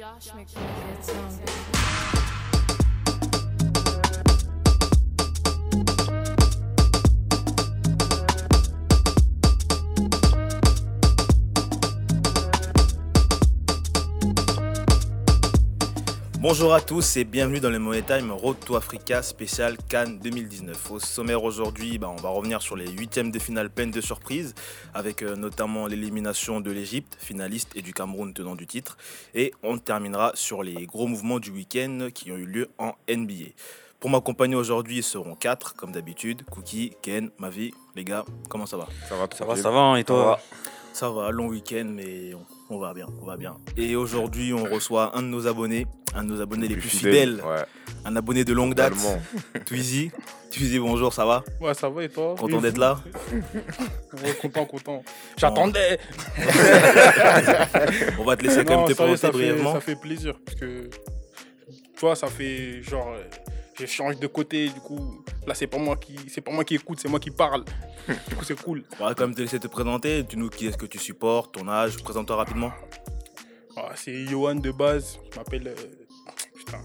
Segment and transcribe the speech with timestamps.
[0.00, 2.39] Josh McCray, that song.
[16.42, 20.90] Bonjour à tous et bienvenue dans le Money Time Road to Africa spécial Cannes 2019.
[20.90, 24.54] Au sommaire aujourd'hui, bah, on va revenir sur les huitièmes de finale peine de surprise
[24.94, 28.96] avec euh, notamment l'élimination de l'Égypte, finaliste, et du Cameroun tenant du titre.
[29.34, 33.50] Et on terminera sur les gros mouvements du week-end qui ont eu lieu en NBA.
[34.00, 36.44] Pour m'accompagner aujourd'hui, ils seront quatre comme d'habitude.
[36.50, 38.88] Cookie, Ken, Mavi, les gars, comment ça va?
[39.10, 40.40] Ça va, Ça va, ça va, et toi?
[40.94, 43.56] Ça va, long week-end, mais on, on va bien, on va bien.
[43.76, 47.42] Et aujourd'hui, on reçoit un de nos abonnés, un de nos abonnés les plus fidèles,
[47.44, 47.64] Ouais,
[48.04, 48.94] un abonné de longue date.
[49.66, 50.10] Twizy.
[50.52, 51.44] Twizy, bonjour, ça va?
[51.60, 52.34] Ouais, ça va et toi?
[52.38, 53.00] Content Oui, d'être là?
[54.22, 55.02] Ouais, Content, content.
[55.36, 55.98] J'attendais.
[58.18, 59.72] On va te laisser quand même Non, te présenter ça fait, brièvement.
[59.74, 60.34] ça fait plaisir.
[60.44, 63.14] Parce que, tu vois, ça fait genre.
[63.80, 66.64] Euh, Je change de côté, du coup, là, c'est pas moi qui, c'est pas moi
[66.64, 67.64] qui écoute, c'est moi qui parle.
[68.08, 68.84] du coup, c'est cool.
[69.00, 70.24] On va quand même te laisser te présenter.
[70.28, 72.72] Tu nous qui est-ce que tu supportes, ton âge, présente-toi rapidement.
[73.76, 75.18] Ah, c'est Johan de base.
[75.32, 75.74] Je m'appelle.
[76.60, 76.78] Euh, Putain.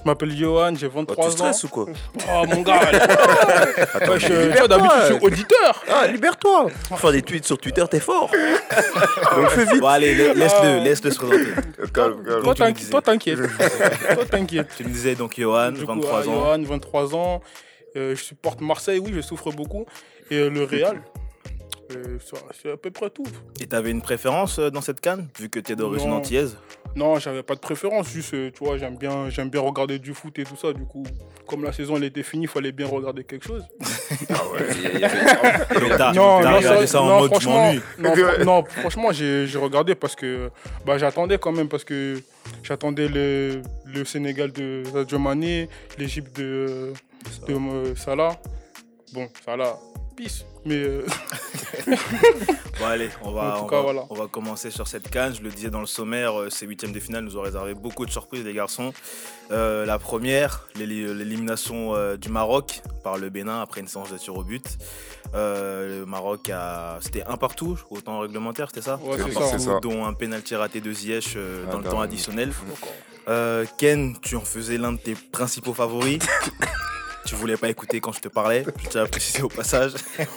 [0.00, 1.30] Je m'appelle Johan, j'ai Oh, 23 Tu ans.
[1.32, 1.86] stresses ou quoi
[2.30, 2.80] Oh, mon gars.
[4.08, 5.84] Ouais, je- tu vois, d'habitude, je suis auditeur.
[5.88, 8.30] Ah, libère-toi Faire des tweets sur Twitter, t'es fort
[9.36, 11.46] Donc fais vite Bon, allez, la- laisse-le, laisse-le se présenter.
[11.92, 12.42] Calme, calme.
[12.42, 13.38] Toi, tu t'inquiète.
[14.14, 14.68] Toi, t'inquiète.
[14.76, 16.22] Tu me disais donc Johan, Du coup, 23 euh, ans.
[16.56, 17.40] Johan, 23 ans.
[17.96, 19.84] Euh, je supporte Marseille, oui, je souffre beaucoup.
[20.30, 21.02] Et euh, le Real.
[21.96, 22.18] Euh,
[22.62, 23.24] c'est- à peu près tout.
[23.60, 26.56] Et t'avais une préférence euh, dans cette canne, vu que t'es d'origine antillaise?
[26.96, 30.14] Non, j'avais pas de préférence, juste, euh, tu vois, j'aime bien, j'aime bien regarder du
[30.14, 30.72] foot et tout ça.
[30.72, 31.04] Du coup,
[31.46, 33.64] comme la saison elle était finie, il fallait bien regarder quelque chose.
[34.30, 39.12] Donc t'as non, t'as non, regardé ça- en non, mode franchement, non, fr- non, franchement,
[39.12, 40.50] j'ai j'ai regardé parce que
[40.84, 42.20] bah, j'attendais quand même, parce que
[42.62, 46.92] j'attendais le, le Sénégal de Sadio Mané, l'Égypte de,
[47.46, 48.40] de euh, Salah.
[49.12, 49.78] Bon, Salah,
[50.16, 50.44] peace.
[50.68, 51.06] Mais euh,
[52.78, 54.04] Bon allez, on va, En tout on, cas, va, voilà.
[54.10, 55.34] on va commencer sur cette canne.
[55.34, 58.06] Je le disais dans le sommaire, euh, ces huitièmes de finale nous ont réservé beaucoup
[58.06, 58.92] de surprises les garçons.
[59.50, 64.18] Euh, la première, l'éli- l'élimination euh, du Maroc par le Bénin après une séance de
[64.18, 64.64] tir au but.
[65.34, 66.98] Euh, le Maroc a...
[67.00, 69.00] C'était un partout au temps réglementaire, c'était ça?
[69.02, 69.80] Ouais, C'est c'est ça.
[69.80, 72.52] Dont un pénalty raté de Ziyech euh, Ah, dans le temps additionnel.
[73.28, 76.18] Euh, Ken, tu en faisais l'un de tes principaux favoris.
[77.28, 79.92] tu voulais pas écouter quand je te parlais, je tiens à préciser au passage.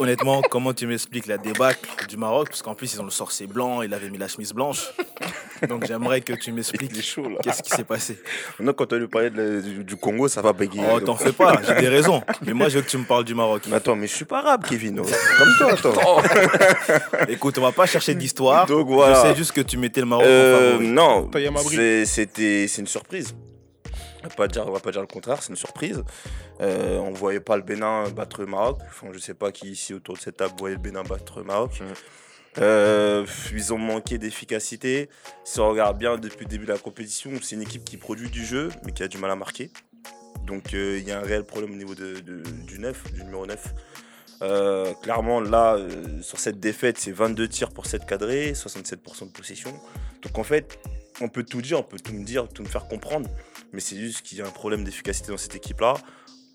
[0.00, 2.48] Honnêtement, comment tu m'expliques la débâcle du Maroc?
[2.50, 4.84] Parce qu'en plus, ils ont le sorcier blanc, il avait mis la chemise blanche.
[5.68, 8.16] Donc j'aimerais que tu m'expliques qu'est-ce qui s'est passé.
[8.60, 10.86] Maintenant, quand on lui parlait de du, Congo, ça va bégayer.
[10.94, 12.22] Oh, t'en fais pas, j'ai des raisons.
[12.46, 13.62] Mais moi, je veux que tu me parles du Maroc.
[13.68, 15.00] Mais attends, mais je suis pas arabe, Kevin.
[15.00, 15.06] oh.
[15.38, 16.22] Comme toi, attends.
[17.28, 18.66] Écoute, on va pas chercher d'histoire.
[18.66, 19.16] Donc voilà.
[19.16, 20.88] Je sais juste que tu mettais le Maroc en Euh, favori.
[20.88, 21.28] non,
[22.04, 23.34] c'était c'est une surprise.
[24.28, 26.02] On va pas dire, on va pas dire le contraire, c'est une surprise.
[26.60, 28.78] Euh, on voyait pas le Bénin battre le Maroc.
[28.86, 31.44] Enfin, je sais pas qui ici autour de cette table voyait le Bénin battre le
[31.44, 31.80] Maroc.
[32.58, 35.08] Euh, ils ont manqué d'efficacité.
[35.44, 38.28] Si on regarde bien depuis le début de la compétition, c'est une équipe qui produit
[38.28, 39.70] du jeu, mais qui a du mal à marquer.
[40.46, 43.24] Donc euh, il y a un réel problème au niveau de, de- du 9, du
[43.24, 43.74] numéro 9.
[44.42, 49.32] Euh, clairement, là, euh, sur cette défaite, c'est 22 tirs pour 7 cadrés, 67% de
[49.32, 49.72] possession.
[50.22, 50.78] Donc en fait,
[51.20, 53.28] on peut tout dire, on peut tout me dire, tout me faire comprendre,
[53.72, 55.94] mais c'est juste qu'il y a un problème d'efficacité dans cette équipe-là,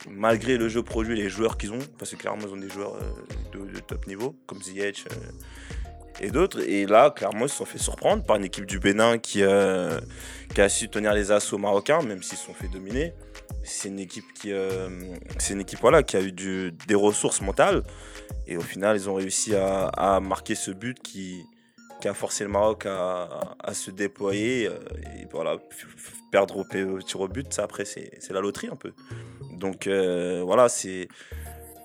[0.09, 2.69] malgré le jeu produit et les joueurs qu'ils ont, parce que clairement, ils ont des
[2.69, 6.61] joueurs euh, de, top niveau, comme Ziyech euh, et d'autres.
[6.67, 9.99] Et là, clairement, ils se sont fait surprendre par une équipe du Bénin qui, euh,
[10.57, 13.13] a su tenir les assauts marocains, même s'ils se sont fait dominer.
[13.63, 14.51] C'est une équipe qui,
[15.39, 17.83] c'est une équipe voilà, qui a eu des ressources mentales.
[18.45, 21.45] Et au final, ils ont réussi à, marquer ce but qui,
[22.03, 24.65] a forcé le Maroc à, à se déployer.
[24.65, 25.57] Et voilà,
[26.33, 28.91] perdre au, tir au but, ça après, c'est c'est la loterie un peu.
[29.51, 31.07] Donc euh, voilà, c'est.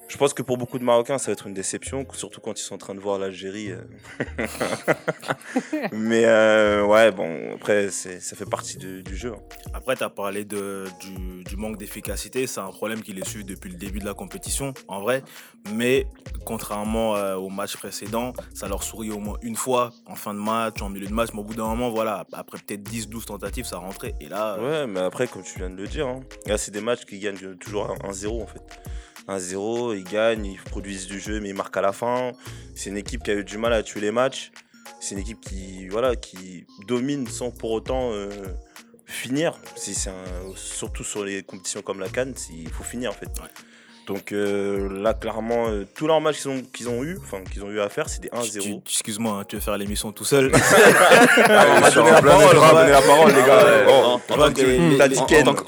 [0.08, 2.62] Je pense que pour beaucoup de Marocains, ça va être une déception, surtout quand ils
[2.62, 3.72] sont en train de voir l'Algérie.
[3.72, 3.82] euh.
[5.92, 9.32] Mais euh, ouais, bon, après, c'est- ça fait partie du, du jeu.
[9.34, 9.40] hein.
[9.74, 12.46] Après, tu as parlé de, du, du manque d'efficacité.
[12.46, 15.22] C'est un problème qui les suit depuis le début de la compétition, en vrai.
[15.74, 16.06] Mais
[16.46, 20.38] contrairement euh, au match précédent, ça leur sourit au moins une fois en fin de
[20.40, 21.30] match, en milieu de match.
[21.34, 24.14] Mais au bout d'un moment, voilà, après peut-être 10-12 tentatives, ça rentrait.
[24.20, 26.70] Et là, euh, Ouais, mais après, comme tu viens de le dire, hein, là, c'est
[26.70, 28.62] des matchs qui gagnent toujours 1-0 en fait.
[29.28, 32.32] 1-0, ils gagnent, ils produisent du jeu, mais ils marquent à la fin.
[32.74, 34.52] C'est une équipe qui a eu du mal à tuer les matchs.
[35.00, 38.30] C'est une équipe qui, voilà, qui domine sans pour autant euh,
[39.06, 39.58] finir.
[40.56, 43.28] Surtout sur les compétitions comme la Cannes, il faut finir en fait.
[44.08, 47.62] Donc euh, là, clairement, euh, tous leurs matchs qu'ils ont, qu'ils ont eu, enfin qu'ils
[47.62, 48.80] ont eu à faire, c'était 1-0.
[48.86, 50.50] Excuse-moi, hein, tu veux faire l'émission tout seul?
[51.50, 53.64] Ah, on m'a donné la parole, on donné la parole, les gars.
[53.64, 53.84] ouais.
[53.86, 54.18] Bon, En-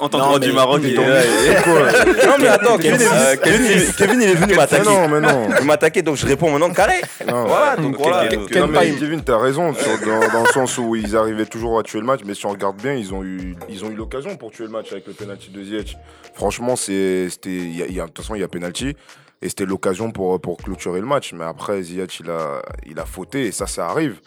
[0.09, 1.21] tant que- du Maroc, il est là.
[2.27, 4.85] Non, mais attends, Kevin, Euh, il est- Kevin, il est venu m'attaquer.
[4.85, 5.47] non, mais non.
[5.59, 6.95] Il m'attaquait, donc je réponds maintenant carré.
[7.25, 8.27] Voilà, donc voilà.
[8.27, 12.33] Kevin, t'as raison, dans, le sens où ils arrivaient toujours à tuer le match, mais
[12.33, 14.91] si on regarde bien, ils ont eu, ils ont eu l'occasion pour tuer le match
[14.91, 15.97] avec le penalty de Ziyech.
[16.33, 18.95] Franchement, c'est, c'était, il y a- de toute façon, il y a penalty,
[19.41, 21.33] et c'était l'occasion pour, pour clôturer le match.
[21.33, 24.19] Mais après, Ziyech, il a, il a fauté, et ça, ça arrive.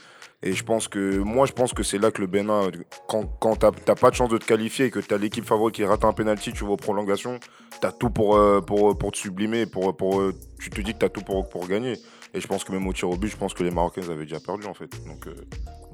[0.47, 2.71] Et je pense que, moi, je pense que c'est là que le Bénin,
[3.09, 5.85] quand, quand t'as, pas de chance de te qualifier et que t'as l'équipe favorite qui
[5.87, 7.41] rate un penalty, tu vas aux prolongations,
[7.81, 10.99] t'as tout pour, euh, pour, pour te sublimer, pour, pour, euh, tu te dis que
[10.99, 11.95] t'as tout pour, pour gagner.
[12.35, 14.25] Et je pense que même au tir au but, je pense que les Marocains avaient
[14.25, 14.91] déjà perdu en fait.
[15.07, 15.35] Donc euh,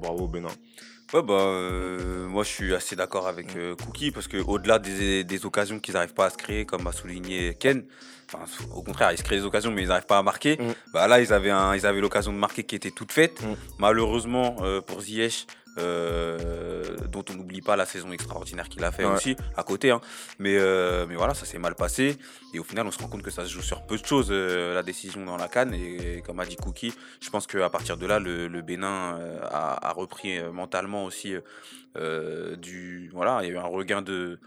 [0.01, 0.49] bravo Bénin.
[1.13, 5.45] Ouais, bah, euh, moi je suis assez d'accord avec euh, Cookie parce qu'au-delà des, des
[5.45, 7.83] occasions qu'ils n'arrivent pas à se créer, comme a souligné Ken,
[8.33, 10.55] enfin, au contraire, ils se créent des occasions mais ils n'arrivent pas à marquer.
[10.57, 10.73] Mm.
[10.93, 13.41] Bah, là, ils avaient, un, ils avaient l'occasion de marquer qui était toute faite.
[13.41, 13.55] Mm.
[13.77, 19.05] Malheureusement euh, pour Ziyech, euh, dont on n'oublie pas la saison extraordinaire qu'il a fait
[19.05, 19.13] Ouais.
[19.13, 19.91] aussi à côté.
[19.91, 20.01] hein.
[20.39, 22.17] Mais, euh, mais voilà, ça s'est mal passé.
[22.53, 24.27] Et au final, on se rend compte que ça se joue sur peu de choses,
[24.31, 25.73] euh, la décision dans la canne.
[25.73, 29.39] Et, comme a dit Cookie, je pense qu'à partir de là, le, le Bénin euh,
[29.43, 31.35] a, a repris mentalement aussi
[32.57, 33.09] du.
[33.13, 34.39] Voilà, il y a eu un regain de.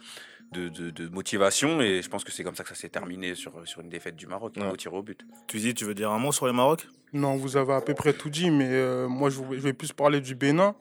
[0.52, 3.34] De, de- de motivation et je pense que c'est comme ça que ça s'est terminé
[3.34, 4.70] sur, sur une défaite du Maroc Ouais.
[4.70, 5.26] au tir au but.
[5.48, 6.86] Tu dis, tu veux dire un mot sur les Maroc?
[7.12, 10.20] Non, vous avez à peu près tout dit, mais euh, moi je vais plus parler
[10.20, 10.76] du Bénin.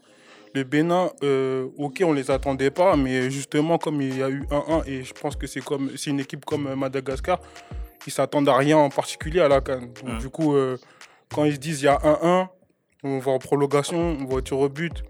[0.55, 4.43] Le Bénin, euh, ok, on les attendait pas, mais justement, comme il y a eu
[4.51, 7.39] 1-1, et je pense que c'est comme c'est une équipe comme euh, Madagascar,
[8.05, 9.89] ils s'attendent à rien en particulier à la Cannes.
[10.03, 10.19] Donc.
[10.19, 10.77] Du coup, euh,
[11.33, 12.47] quand ils se disent il y a 1-1,
[13.03, 15.03] on va en prolongation, on va au tir au but,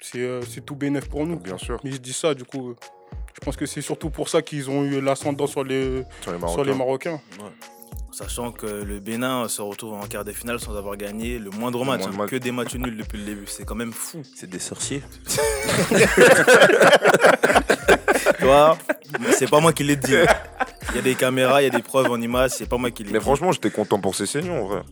[0.00, 1.38] c'est euh, tout bénéf pour nous.
[1.38, 1.80] Bien sûr.
[1.82, 2.74] Mais ils se disent ça, du coup,
[3.34, 6.38] je pense que c'est surtout pour ça qu'ils ont eu l'ascendant sur les, Sur les
[6.38, 6.64] sur Marocains.
[6.64, 7.20] les Marocains.
[8.14, 11.84] Sachant que le Bénin se retrouve en quart de finale sans avoir gagné le moindre
[11.84, 12.02] match.
[12.02, 13.46] moindre hein, que des matchs nuls depuis le début.
[13.48, 14.22] C'est quand même fou.
[14.36, 15.02] C'est des sorciers.
[18.38, 18.78] Toi,
[19.32, 20.14] c'est pas moi qui l'ai dit.
[20.90, 22.92] Il y a des caméras, il y a des preuves en images, c'est pas moi
[22.92, 23.14] qui l'ai dit.
[23.14, 24.82] Mais franchement, j'étais content pour ces saignons, en vrai.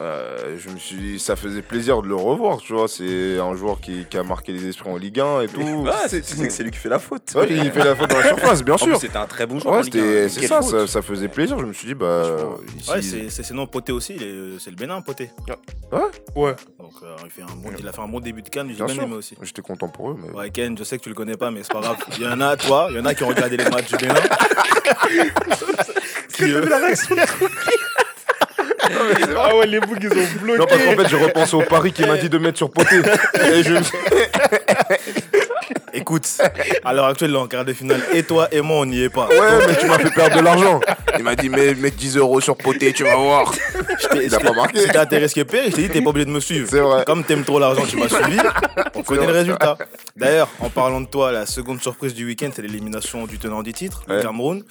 [0.00, 2.88] Euh, je me suis dit, ça faisait plaisir de le revoir, tu vois.
[2.88, 5.60] C'est un joueur qui, qui a marqué les esprits en Ligue 1 et tout.
[5.60, 7.32] Ouais, c'est c'est que c'est lui qui fait la faute.
[7.34, 8.98] Ouais, il fait la faute dans la surface, bien sûr.
[8.98, 9.76] c'était un très bon joueur.
[9.76, 11.58] Ouais, c'est ça, ça, ça faisait plaisir.
[11.58, 12.36] Je me suis dit, bah,
[12.78, 14.16] ici, Ouais, c'est sinon Poté aussi,
[14.58, 15.30] c'est le Bénin Poté.
[15.92, 16.54] Ouais?
[16.78, 18.76] Donc euh, il, fait un bon, il a fait un bon début de Cannes, j'ai
[18.76, 19.02] Bien bien sûr.
[19.04, 19.36] aimé aussi.
[19.42, 20.16] j'étais content pour eux.
[20.18, 20.30] Mais...
[20.30, 21.98] Ouais, Ken, je sais que tu le connais pas, mais c'est pas grave.
[22.16, 23.96] Il y en a, toi, il y en a qui ont regardé les matchs du
[23.96, 24.14] Bénin.
[26.32, 26.64] Qui, euh,
[29.38, 30.58] Ah ouais, les bougs, ils ont bloqué.
[30.58, 32.96] Non, parce qu'en fait, je repense au pari qu'il m'a dit de mettre sur poté.
[33.54, 33.98] Et je me suis-
[36.00, 36.26] Écoute,
[36.84, 39.10] à l'heure actuelle, là, en quart de finale, et toi et moi, on n'y est
[39.10, 39.28] pas.
[39.28, 40.80] Ouais, mais tu m'as fait perdre de l'argent.
[41.18, 43.52] Il m'a dit, mets, mets 10 euros sur poté, tu vas voir.
[44.14, 44.80] Il a pas marqué.
[44.80, 46.68] Si t'as intérêt pire, je t'ai dit, t'es pas obligé de me suivre.
[46.70, 47.04] C'est vrai.
[47.04, 48.38] Comme t'aimes trop l'argent, tu m'as suivi.
[48.94, 49.76] On connaît le résultat.
[50.16, 53.72] D'ailleurs, en parlant de toi, la seconde surprise du week-end, c'est l'élimination du tenant du
[53.72, 54.22] titre, le.
[54.22, 54.64] Cameroun.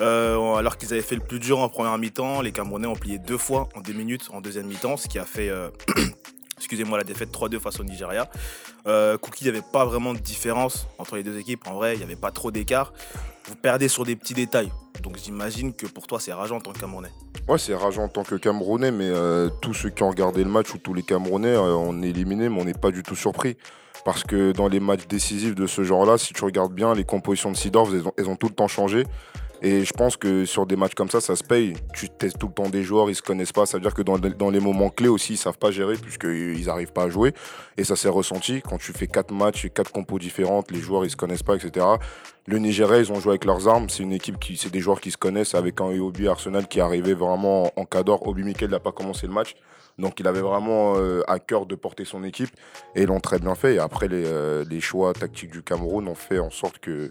[0.00, 3.18] Euh, alors qu'ils avaient fait le plus dur en première mi-temps, les Camerounais ont plié
[3.18, 5.48] deux fois en deux minutes en deuxième mi-temps, ce qui a fait.
[5.48, 5.68] euh,
[6.58, 8.28] Excusez-moi, la défaite 3-2 face au Nigeria.
[8.86, 11.66] Euh, Cookie, il n'y avait pas vraiment de différence entre les deux équipes.
[11.66, 12.92] En vrai, il n'y avait pas trop d'écart.
[13.46, 14.72] Vous perdez sur des petits détails.
[15.02, 17.10] Donc j'imagine que pour toi, c'est rageant en tant que Camerounais.
[17.46, 20.50] Ouais, c'est rageant en tant que Camerounais, mais euh, tous ceux qui ont regardé le
[20.50, 23.14] match ou tous les Camerounais, euh, on est éliminés, mais on n'est pas du tout
[23.14, 23.56] surpris.
[24.04, 27.50] Parce que dans les matchs décisifs de ce genre-là, si tu regardes bien, les compositions
[27.50, 29.04] de Sidorf, elles ont tout le temps changé.
[29.62, 31.74] Et je pense que sur des matchs comme ça, ça se paye.
[31.94, 33.66] Tu testes tout le temps des joueurs, ils se connaissent pas.
[33.66, 36.66] Ça veut dire que dans, dans les moments clés aussi, ils savent pas gérer puisqu'ils
[36.66, 37.32] n'arrivent pas à jouer.
[37.76, 41.04] Et ça s'est ressenti quand tu fais quatre matchs et quatre compos différentes, les joueurs
[41.04, 41.86] ils se connaissent pas, etc.
[42.46, 43.88] Le Nigeria, ils ont joué avec leurs armes.
[43.88, 46.80] C'est une équipe qui, c'est des joueurs qui se connaissent avec un Obi Arsenal qui
[46.80, 48.26] arrivé vraiment en cadre.
[48.26, 49.56] Obi Mikel n'a pas commencé le match.
[49.98, 52.50] Donc il avait vraiment euh, à cœur de porter son équipe
[52.94, 53.76] et ils l'ont très bien fait.
[53.76, 57.10] Et après, euh, les choix tactiques du Cameroun ont fait en sorte que,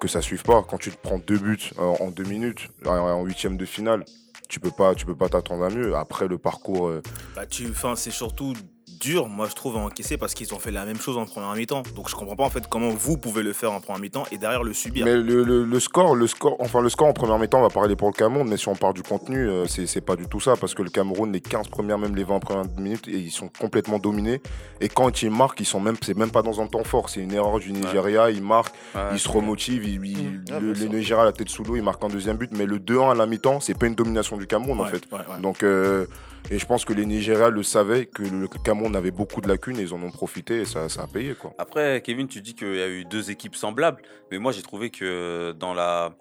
[0.00, 0.62] que ça suive pas.
[0.62, 4.04] Quand tu te prends deux buts euh, en deux minutes, en- en huitième de finale,
[4.48, 5.94] tu peux pas, tu peux pas t'attendre à mieux.
[5.96, 7.02] Après le parcours, euh,
[7.34, 8.52] Bah, tu, c'est surtout
[9.00, 11.52] dur, moi je trouve, à encaisser parce qu'ils ont fait la même chose en première
[11.54, 11.82] mi-temps.
[11.94, 14.38] Donc je comprends pas en fait comment vous pouvez le faire en première mi-temps et
[14.38, 15.04] derrière le subir.
[15.04, 17.96] Mais le, le- le score, le score, enfin le score en première mi-temps va parler
[17.96, 20.54] pour le Cameroun, mais si on part du contenu, euh, c'est pas du tout ça
[20.56, 23.48] parce que le Cameroun, les 15 premières, même les 20 premières minutes, et ils sont
[23.60, 24.40] complètement dominés.
[24.80, 27.20] Et quand ils marquent, ils sont même, c'est même pas dans un temps fort, c'est
[27.20, 31.32] une erreur du Nigeria, ils marquent, Ouais, ils se remotivent, ils, ils- le, Nigeria la
[31.32, 33.76] tête sous l'eau, ils marquent un deuxième but, mais le 2-1 à la mi-temps, c'est
[33.78, 35.02] pas une domination du Cameroun en fait.
[35.42, 36.06] Donc, euh,
[36.50, 39.78] et je pense que les Nigériens le savaient que le Cameroun avait beaucoup de lacunes
[39.78, 41.54] et ils en ont profité et ça, ça a payé quoi.
[41.58, 44.90] Après, Kevin, tu dis qu'il y a eu deux équipes semblables, mais moi j'ai trouvé
[44.90, 46.14] que dans la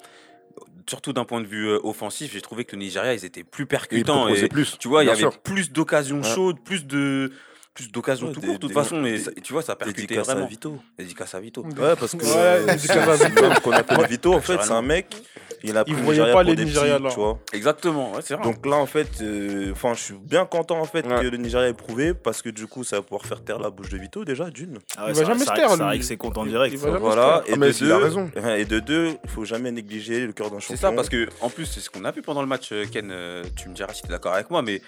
[0.88, 3.66] surtout d'un point de vue euh, offensif, j'ai trouvé que le Nigeria, ils étaient plus
[3.66, 4.28] percutants.
[4.28, 4.78] Et, plus.
[4.78, 5.40] tu vois, il y avait sûr.
[5.40, 6.24] plus d'occasions Ouais.
[6.24, 7.32] chaudes, plus de
[7.76, 9.00] plus d'occasions Ouais, tout court, de toute des- façon.
[9.02, 10.48] Mais ça- tu vois, ça percutait Dédicace à vraiment.
[10.48, 10.78] Vito.
[10.98, 11.62] Dédicace à Vito.
[11.64, 12.32] Ouais, parce que Ouais,
[12.72, 15.16] euh, c'est qu'on appelle Vito, en fait, c'est un mec.
[15.64, 17.10] Il a pris Il le voyait Nigeria pas pour les des Nigérias petits, là.
[17.10, 17.40] tu vois.
[17.52, 18.44] Exactement, ouais, c'est vrai.
[18.44, 21.22] Donc là, en fait, euh, enfin, je suis bien content en fait Ouais.
[21.22, 23.72] que le Nigeria ait prouvé parce que du coup, ça va pouvoir faire taire la
[23.72, 24.78] bouche de Vito déjà d'une.
[24.96, 26.00] Ah Il va c'est- jamais se taire, C'est vrai lui.
[26.00, 26.76] que c'est content Il- direct.
[26.76, 27.44] Voilà.
[27.48, 28.30] Et de deux, raison.
[28.58, 30.76] et de deux, il faut jamais négliger le cœur d'un champion.
[30.76, 32.86] C'est ça, parce que en plus, c'est ce qu'on a vu pendant le match, euh,
[32.92, 33.10] Ken.
[33.12, 34.82] euh, tu me diras si tu es d'accord avec moi, mais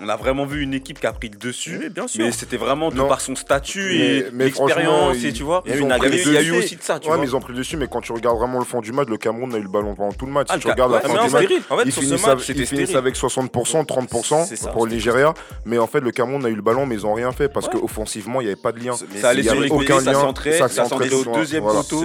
[0.00, 1.78] on a vraiment vu une équipe qui a pris le dessus.
[1.80, 2.24] Oui, bien sûr.
[2.24, 3.08] Mais c'était vraiment de Non.
[3.08, 5.62] par son statut et l'expérience, tu vois.
[5.66, 7.22] il y a Il eu y, a eu- aussi de ça, tu Ouais, vois.
[7.22, 9.08] mais ils ont pris le dessus, mais quand tu regardes vraiment le fond du match,
[9.08, 10.46] le Cameroun a eu le ballon pendant tout le match.
[10.50, 11.62] Ah, si le tu regardes ouais, la mais fin du match, stérile.
[11.70, 12.96] En fait, ils finissent, match, avec, c'était ils finissent stérile.
[12.96, 15.34] avec 60%, 30% C'est ça, pour le Nigeria.
[15.64, 17.66] Mais en fait, le Cameroun a eu le ballon, mais ils n'ont rien fait parce
[17.68, 17.80] Ouais.
[17.80, 18.92] qu'offensivement, il n'y avait pas de lien.
[19.20, 22.00] Ça allait sur les aucun côtés, ça lien, centrait, ça centrait au deuxième poteau.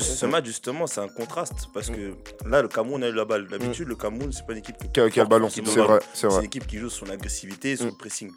[0.00, 2.14] Ce match, justement, c'est un contraste parce que
[2.48, 3.46] là, le Cameroun a eu la balle.
[3.48, 6.44] D'habitude, le Cameroun, c'est pas une équipe qui a, le ballon, c'est vrai, c'est une
[6.44, 7.88] équipe qui joue sur l'agressivité et sur Mm.
[7.90, 8.30] le pressing.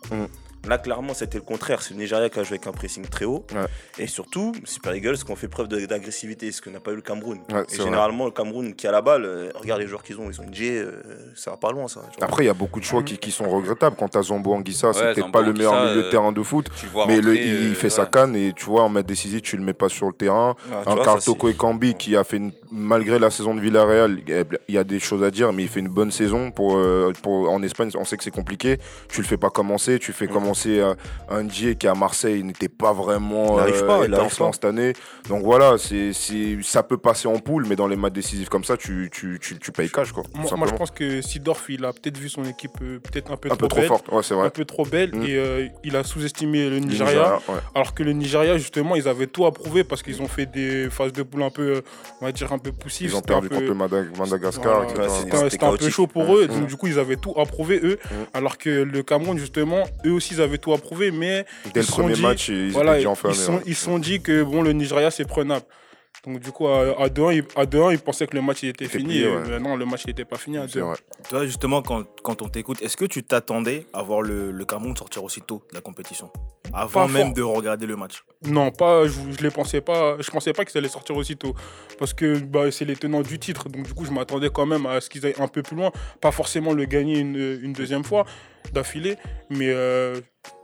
[0.65, 0.69] Mm.
[0.69, 1.81] Là, clairement, c'était le contraire.
[1.81, 3.45] C'est le Nigeria qui a joué avec un pressing très haut.
[3.53, 3.65] Ouais.
[3.97, 7.01] Et surtout, Super Eagles qui ont fait preuve d'agressivité, ce que n'a pas eu le
[7.01, 7.39] Cameroun.
[7.51, 7.83] Ouais, et vrai.
[7.85, 10.29] généralement, le Cameroun qui a la balle, euh, regarde les joueurs qu'ils ont.
[10.29, 10.91] Ils ont une G, euh,
[11.35, 12.01] ça va pas loin, ça.
[12.21, 13.95] Après, il y a beaucoup de choix qui, qui sont regrettables.
[13.97, 16.41] Quand t'as Zambo Anguissa, Ouais, peut-être Zambo pas le meilleur milieu de euh, terrain de
[16.43, 16.67] foot.
[17.07, 18.09] Mais le, il euh, fait sa ouais.
[18.11, 20.55] canne et tu vois, en match décisif, tu le mets pas sur le terrain.
[20.71, 23.61] Ah, un vois, Carl ça, Toko Ekambi qui a fait, une- malgré la saison de
[23.61, 24.17] Villarreal,
[24.67, 26.51] il y a des choses à dire, mais il fait une bonne saison.
[26.51, 28.77] Pour, euh, pour, en Espagne, on sait que c'est compliqué.
[29.09, 29.99] Tu le fais pas commencer.
[29.99, 30.33] Tu fais Mhm.
[30.33, 30.93] commencer euh,
[31.29, 33.69] un Dié qui à Marseille n'était pas vraiment pas,
[34.05, 34.53] étincelant pas.
[34.53, 34.93] cette année.
[35.29, 38.63] Donc voilà, c'est c'est- ça peut passer en poule, mais dans les matchs décisifs comme
[38.63, 40.11] ça, tu, tu, tu, tu payes cash.
[40.11, 43.31] Quoi, Moi, moi, je pense que Sidorf, il a peut-être vu son équipe euh, peut-être
[43.31, 43.87] un peu un trop peu trop belle.
[43.87, 44.07] forte.
[44.11, 44.49] Ouais, c'est Un vrai.
[44.51, 45.23] peu trop belle Mm.
[45.23, 47.39] et euh, il a sous-estimé le Le Nigeria.
[47.47, 47.55] ouais.
[47.73, 51.13] Alors que le Nigeria, justement, ils avaient tout approuvé parce qu'ils ont fait des phases
[51.13, 51.81] de poule un peu, euh,
[52.21, 53.09] on va dire, un peu poussives.
[53.11, 54.85] Ils ont perdu peu- contre le Madag- Madagascar,
[55.49, 56.45] C'était un- peu chaud pour eux.
[56.45, 56.47] Mm.
[56.47, 57.97] Donc, du coup, ils avaient tout approuvé, eux.
[58.05, 58.15] Mm.
[58.33, 61.11] Alors que le Cameroun, justement, eux aussi, ils avaient tout approuvé.
[61.11, 63.35] Mais Dès Ils le premier sont dit- match, ils voilà, ils enfermés.
[63.35, 63.63] sont, ouais.
[63.65, 65.65] ils sont dit que bon, le Nigeria, c'est prenable.
[66.25, 68.69] Donc, du coup, à, à 2-1, ils, à 2-1, ils pensaient que le match il
[68.69, 69.03] était fini.
[69.03, 69.59] plié, et, ouais.
[69.59, 70.95] non, le match n'était pas fini à C'est 2 vrai.
[71.29, 74.95] Toi, justement, quand, quand on t'écoute, est-ce que tu t'attendais à voir le, le Cameroun
[74.97, 76.31] sortir aussi tôt de la compétition?
[76.73, 77.33] Avant Pas même fort.
[77.35, 78.23] de regarder le match?
[78.43, 80.15] Non, pas, je, je les pensais pas.
[80.19, 81.53] Je pensais pas qu'ils allaient sortir aussitôt.
[81.99, 83.69] Parce que bah, c'est les tenants du titre.
[83.69, 85.91] Donc, du coup, je m'attendais quand même à ce qu'ils aillent un peu plus loin.
[86.21, 88.25] Pas forcément le gagner une, une deuxième fois
[88.73, 89.17] d'affilée.
[89.49, 90.15] Mais euh,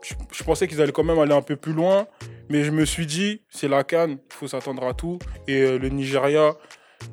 [0.04, 2.08] je, je pensais qu'ils allaient quand même aller un peu plus loin.
[2.50, 5.20] Mais je me suis dit, c'est la Cannes, il faut s'attendre à tout.
[5.48, 6.54] Et euh, le Nigeria.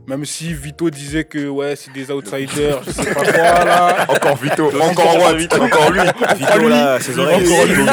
[0.07, 3.33] Même si Vito disait que ouais c'est des outsiders, je sais pas quoi
[3.65, 4.05] là.
[4.11, 6.03] Encore Vito, encore Watt, encore lui.
[6.37, 7.47] Vito, là, ses oreilles.
[7.51, 7.85] Encore lui.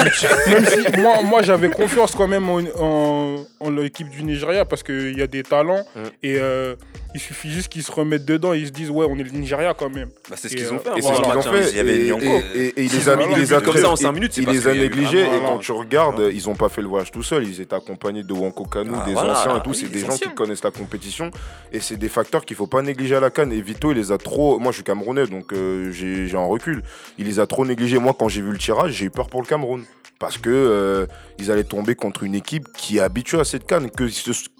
[0.51, 4.83] Même si moi, moi j'avais confiance quand même en, en- en l'équipe du Nigeria parce
[4.83, 5.99] qu'il y a des talents Mm.
[6.23, 6.75] et euh,
[7.15, 9.31] il suffit juste qu'ils se remettent dedans et ils se disent ouais on est le
[9.31, 10.09] Nigeria quand même.
[10.29, 10.89] Bah, c'est ce qu'ils euh, ont fait.
[10.89, 11.69] Et hein, c'est ce qu'ils ont fait.
[11.71, 15.21] il y avait et, il les a, il les a négligés.
[15.21, 17.47] Et quand tu regardes, ils n'ont pas fait le voyage tout seuls.
[17.47, 19.69] Ils étaient accompagnés de Wanko Kanu, Ah, des anciens et tout.
[19.69, 21.31] oui, C'est des gens qui connaissent la compétition.
[21.71, 23.53] Et c'est des facteurs qu'il faut pas négliger à la canne.
[23.53, 24.59] Et Vito, il les a trop.
[24.59, 26.83] Moi, je suis Camerounais, donc euh, j'ai un recul.
[27.17, 27.97] Il les a trop négligés.
[27.97, 29.85] Moi, quand j'ai vu le tirage, j'ai eu peur pour le Cameroun.
[30.19, 31.05] Parce que euh,
[31.39, 33.89] ils allaient tomber contre une équipe qui est habituée à cette canne.
[33.89, 34.05] Que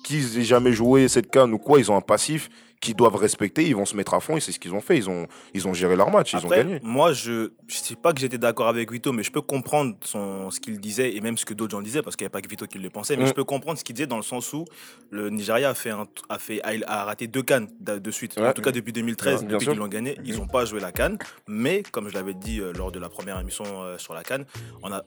[0.03, 2.44] qu'ils aient jamais joué cette canne ou quoi, ils ont un passif
[2.81, 3.63] qu'ils doivent respecter.
[3.65, 4.97] Ils vont se mettre à fond et c'est ce qu'ils ont fait.
[4.97, 6.33] Ils ont, ils ont géré leur match.
[6.33, 6.79] Ils ont gagné.
[6.83, 10.51] moi, je ne sais pas que j'étais d'accord avec Vito, mais je peux comprendre son,
[10.51, 12.41] ce qu'il disait et même ce que d'autres gens disaient, parce qu'il n'y a pas
[12.41, 13.27] que Vito qui le pensait, mais Mm.
[13.27, 14.65] je peux comprendre ce qu'il disait dans le sens où
[15.09, 18.35] le Nigeria a, fait un, a, fait, a, raté deux cannes de, de suite.
[18.37, 18.47] Ouais.
[18.47, 20.91] En tout cas, depuis 2013, Ouais, depuis qu'ils l'ont gagné, ils n'ont pas joué la
[20.91, 21.17] canne.
[21.47, 24.45] Mais, comme je l'avais dit euh, lors de la première émission euh, sur la canne,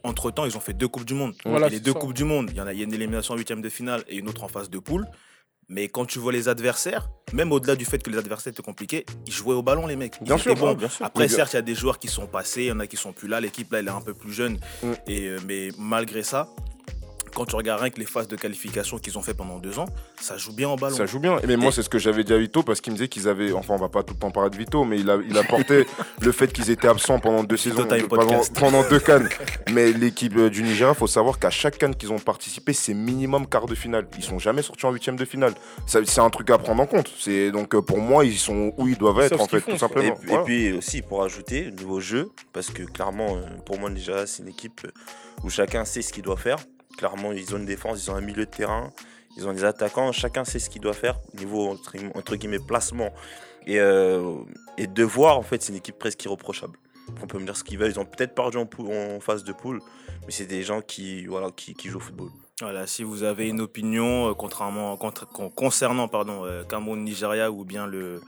[0.02, 1.34] entre-temps, ils ont fait deux Coupes du Monde.
[1.44, 1.98] Voilà, et les deux ça.
[1.98, 4.02] Coupes du Monde, il y en a, y a une élimination en huitième de finale
[4.08, 5.06] et une autre en phase de poule.
[5.70, 9.04] Mais quand tu vois les adversaires, même au-delà du fait que les adversaires étaient compliqués,
[9.26, 10.14] ils jouaient au ballon, les mecs.
[10.22, 11.04] Ils Bien sûr, ouais, bien sûr.
[11.04, 12.96] Après, certes, il y a des joueurs qui sont passés, il y en a qui
[12.96, 13.38] sont plus là.
[13.38, 14.58] L'équipe, là, elle est un peu plus jeune.
[14.82, 14.92] Mm.
[15.08, 16.48] Et, euh, mais malgré ça,
[17.38, 19.84] quand tu regardes rien que les phases de qualification qu'ils ont fait pendant deux ans,
[20.20, 20.96] ça joue bien en ballon.
[20.96, 21.36] Ça joue bien.
[21.46, 23.52] Mais moi, c'est ce que j'avais dit à Vito parce qu'il me disait qu'ils avaient.
[23.52, 25.44] Enfin, on va pas tout le temps parler de Vito, mais il a, il a
[25.44, 25.86] porté
[26.20, 29.28] le fait qu'ils étaient absents pendant deux saisons, Time pendant, pendant deux cannes.
[29.72, 33.46] Mais l'équipe euh, du Nigeria, faut savoir qu'à chaque canne qu'ils ont participé, c'est minimum
[33.46, 34.08] quart de finale.
[34.16, 35.54] Ils sont jamais sortis en huitième de finale.
[35.86, 37.08] C'est un truc à prendre en compte.
[37.20, 39.78] C'est donc euh, pour moi, ils sont où ils doivent être en fait, tout font,
[39.78, 40.08] simplement.
[40.08, 40.42] et Voilà.
[40.42, 44.42] puis aussi, pour ajouter, niveau jeu, parce que clairement, euh, pour moi, le Nigeria, c'est
[44.42, 44.80] une équipe
[45.44, 46.56] où chacun sait ce qu'il doit faire.
[46.98, 48.92] Clairement, ils ont une défense, ils ont un milieu de terrain,
[49.36, 53.12] ils ont des attaquants, chacun sait ce qu'il doit faire, niveau entre, guillemets placement
[53.66, 54.34] et, euh,
[54.76, 55.38] et devoir.
[55.38, 56.76] En fait, c'est une équipe presque irreprochable.
[57.22, 58.68] On peut me dire ce qu'ils veulent, ils ont peut-être perdu en,
[59.16, 59.80] en phase de poule,
[60.26, 62.30] mais c'est des gens qui, voilà, qui jouent au football.
[62.60, 64.96] Voilà, si vous avez une opinion euh, contrairement,
[65.54, 68.20] concernant pardon, euh, Cameroun-Nigeria ou bien le,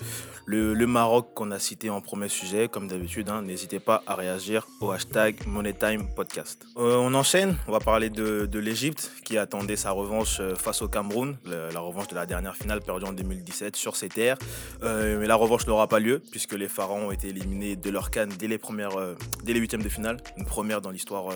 [0.47, 4.67] le, Maroc qu'on a cité en premier sujet, comme d'habitude, hein, n'hésitez pas à réagir
[4.81, 6.65] au hashtag MoneyTime Podcast.
[6.77, 10.83] Euh, on enchaîne, on va parler de, de l'Égypte qui attendait sa revanche euh, face
[10.83, 14.37] au Cameroun, la revanche de la dernière finale perdue en 2017 sur ses terres.
[14.83, 18.31] Mais la revanche n'aura pas lieu puisque les Pharaons ont été éliminés de leur canne
[18.39, 18.97] dès les premières,
[19.45, 21.29] dès les huitièmes de finale, une première dans l'histoire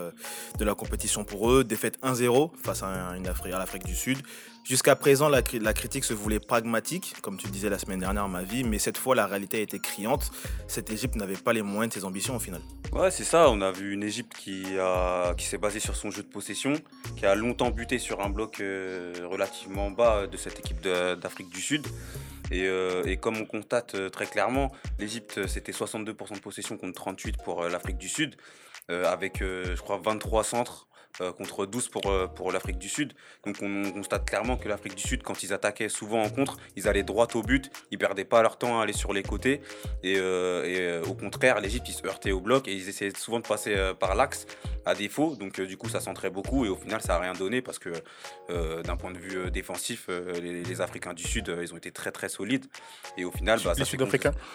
[0.59, 1.65] de la compétition pour eux.
[1.65, 4.19] Défaite 1-0 face à, à l'Afrique du Sud.
[4.65, 8.29] Jusqu'à présent, la, cri- la critique se voulait pragmatique, comme tu disais la semaine dernière,
[8.29, 10.31] ma vie, mais cette fois, la réalité été criante.
[10.69, 12.63] Cette Égypte n'avait pas les moyens de ses ambitions au final.
[12.93, 13.51] Ouais, c'est ça.
[13.51, 14.65] On a vu une Égypte qui,
[15.39, 16.73] s'est basée sur son jeu de possession,
[17.17, 21.61] qui a longtemps buté sur un bloc euh, relativement bas de cette équipe d'Afrique du
[21.61, 21.87] Sud.
[22.51, 27.03] Et, euh, comme on constate euh, très clairement, l'Égypte, euh, c'était 62% de possession contre
[27.11, 28.37] 38% pour euh, l'Afrique du Sud,
[28.91, 30.87] euh, avec, euh, je crois, 23 centres.
[31.21, 33.13] Euh, contre 12 pour, euh, pour l'Afrique du Sud.
[33.47, 36.57] Donc on, on constate clairement que l'Afrique du Sud, quand ils attaquaient souvent en contre,
[36.75, 39.61] ils allaient droit au but, ils perdaient pas leur temps à aller sur les côtés.
[40.03, 43.39] Et, euh, et, au contraire, l'Égypte, ils se heurtaient au bloc et ils essayaient souvent
[43.39, 44.47] de passer par l'axe
[44.87, 45.37] à défaut.
[45.37, 47.93] Donc du coup, ça centrait beaucoup et au final, ça n'a rien donné parce que
[48.83, 52.29] d'un point de vue défensif, les, les Africains du Sud, ils ont été très très
[52.29, 52.67] solides.
[53.17, 53.85] Et au final, bah, ça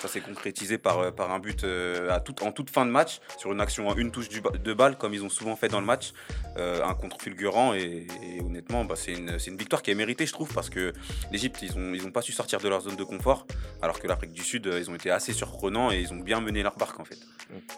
[0.10, 3.90] s'est concrétisé par, par un but à en toute fin de match sur une action
[3.90, 6.14] à une touche du de balle comme ils ont souvent fait dans le match.
[6.58, 8.08] Euh, un contre fulgurant et,
[8.44, 10.94] honnêtement, bah, c'est une, victoire qui est méritée, je trouve, parce que
[11.32, 13.46] l'Égypte, ils n'ont pas su sortir de leur zone de confort,
[13.82, 16.42] alors que l'Afrique du Sud, euh, ils ont été assez surprenants et ils ont bien
[16.42, 17.20] mené leur barque en fait.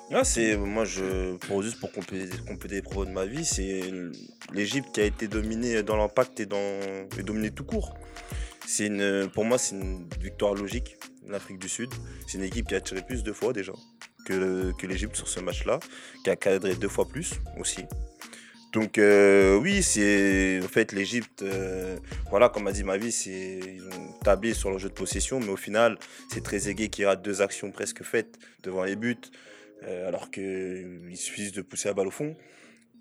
[0.10, 3.82] Ouais, c'est moi je pour juste pour compléter, compléter les propos de ma vie, c'est
[4.54, 7.96] l'Égypte qui a été dominée dans l'impact et dominée tout court.
[9.34, 10.98] Pour moi c'est une victoire logique
[11.28, 11.90] l'Afrique du Sud.
[12.28, 13.74] C'est une équipe qui a tiré plus de fois déjà
[14.26, 15.80] que l'Égypte sur ce match-là,
[16.24, 17.86] qui a cadré deux fois plus aussi.
[18.72, 21.98] Donc euh, oui, c'est en fait l'Égypte, euh,
[22.30, 25.42] voilà, comme a dit ma vie, c'est ils ont tablé sur le jeu de possession,
[25.42, 25.98] mais au final,
[26.32, 29.18] c'est très aigué qui rate deux actions presque faites devant les buts,
[29.84, 32.36] euh, alors qu'il suffit de pousser la balle au fond.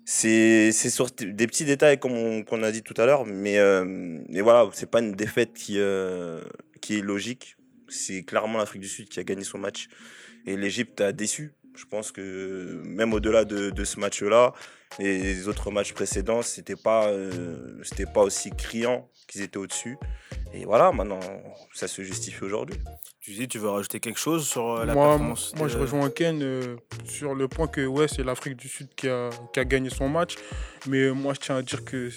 [0.03, 2.13] C'est sur des petits détails comme
[2.51, 5.79] on, a dit tout à l'heure, mais, mais voilà, c'est pas une défaite qui,
[6.81, 7.55] qui est logique.
[7.87, 9.87] C'est clairement l'Afrique du Sud qui a gagné son match
[10.45, 11.53] et l'Égypte a déçu.
[11.75, 14.53] Je pense que même au-delà de, de ce match-là,
[14.99, 19.97] et les autres matchs précédents, c'était pas, euh, c'était pas aussi criant qu'ils étaient au-dessus.
[20.53, 21.19] Et voilà, maintenant,
[21.73, 22.75] ça se justifie aujourd'hui.
[23.21, 25.77] Tu dis, tu veux rajouter quelque chose sur euh, la moi, performance moi, de- je
[25.77, 29.59] rejoins Ken euh, sur le point que ouais, c'est l'Afrique du Sud qui a, qui
[29.61, 30.35] a gagné son match.
[30.87, 32.09] Mais moi, je tiens à dire que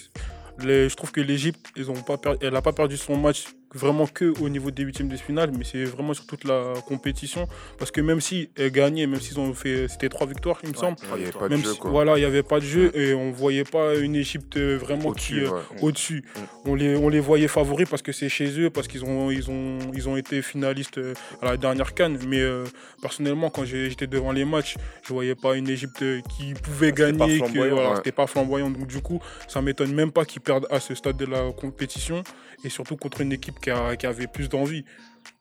[0.59, 3.45] les- je trouve que l'Égypte, ils ont pas per- elle n'a pas perdu son match
[3.75, 7.47] vraiment que au niveau des huitièmes de finale, mais c'est vraiment sur toute la compétition.
[7.77, 10.73] Parce que même si elle gagnait, même s'ils ont fait, c'était trois victoires, il me
[10.73, 10.97] Ouais, semble.
[11.15, 11.91] il y avait pas de Même jeu, si, quoi.
[11.91, 15.41] voilà, il n'y avait pas de jeu et on voyait pas une Égypte vraiment qui,
[15.41, 15.81] Au-dessus, euh, ouais.
[15.81, 16.23] au-dessus.
[16.65, 19.49] On les, on les voyait favoris parce que c'est chez eux, parce qu'ils ont, ils
[19.51, 22.17] ont, ils ont été finalistes euh, à la dernière canne.
[22.27, 22.63] Mais euh,
[23.01, 24.75] personnellement, quand j'étais devant les matchs,
[25.07, 27.95] je voyais pas une Égypte qui pouvait pas gagner, que voilà, ouais.
[27.97, 28.69] c'était pas flamboyant.
[28.69, 32.23] Donc du coup, ça m'étonne même pas qu'ils perdent à ce stade de la compétition
[32.63, 34.83] et surtout contre une équipe qui, avait plus d'envie.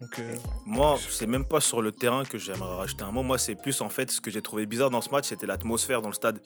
[0.00, 3.22] Donc, euh, Moi, c'est même pas sur le terrain que j'aimerais rajouter un mot.
[3.22, 6.03] Moi, c'est plus en fait ce que j'ai trouvé bizarre dans ce match, c'était l'atmosphère
[6.03, 6.40] dans le stade.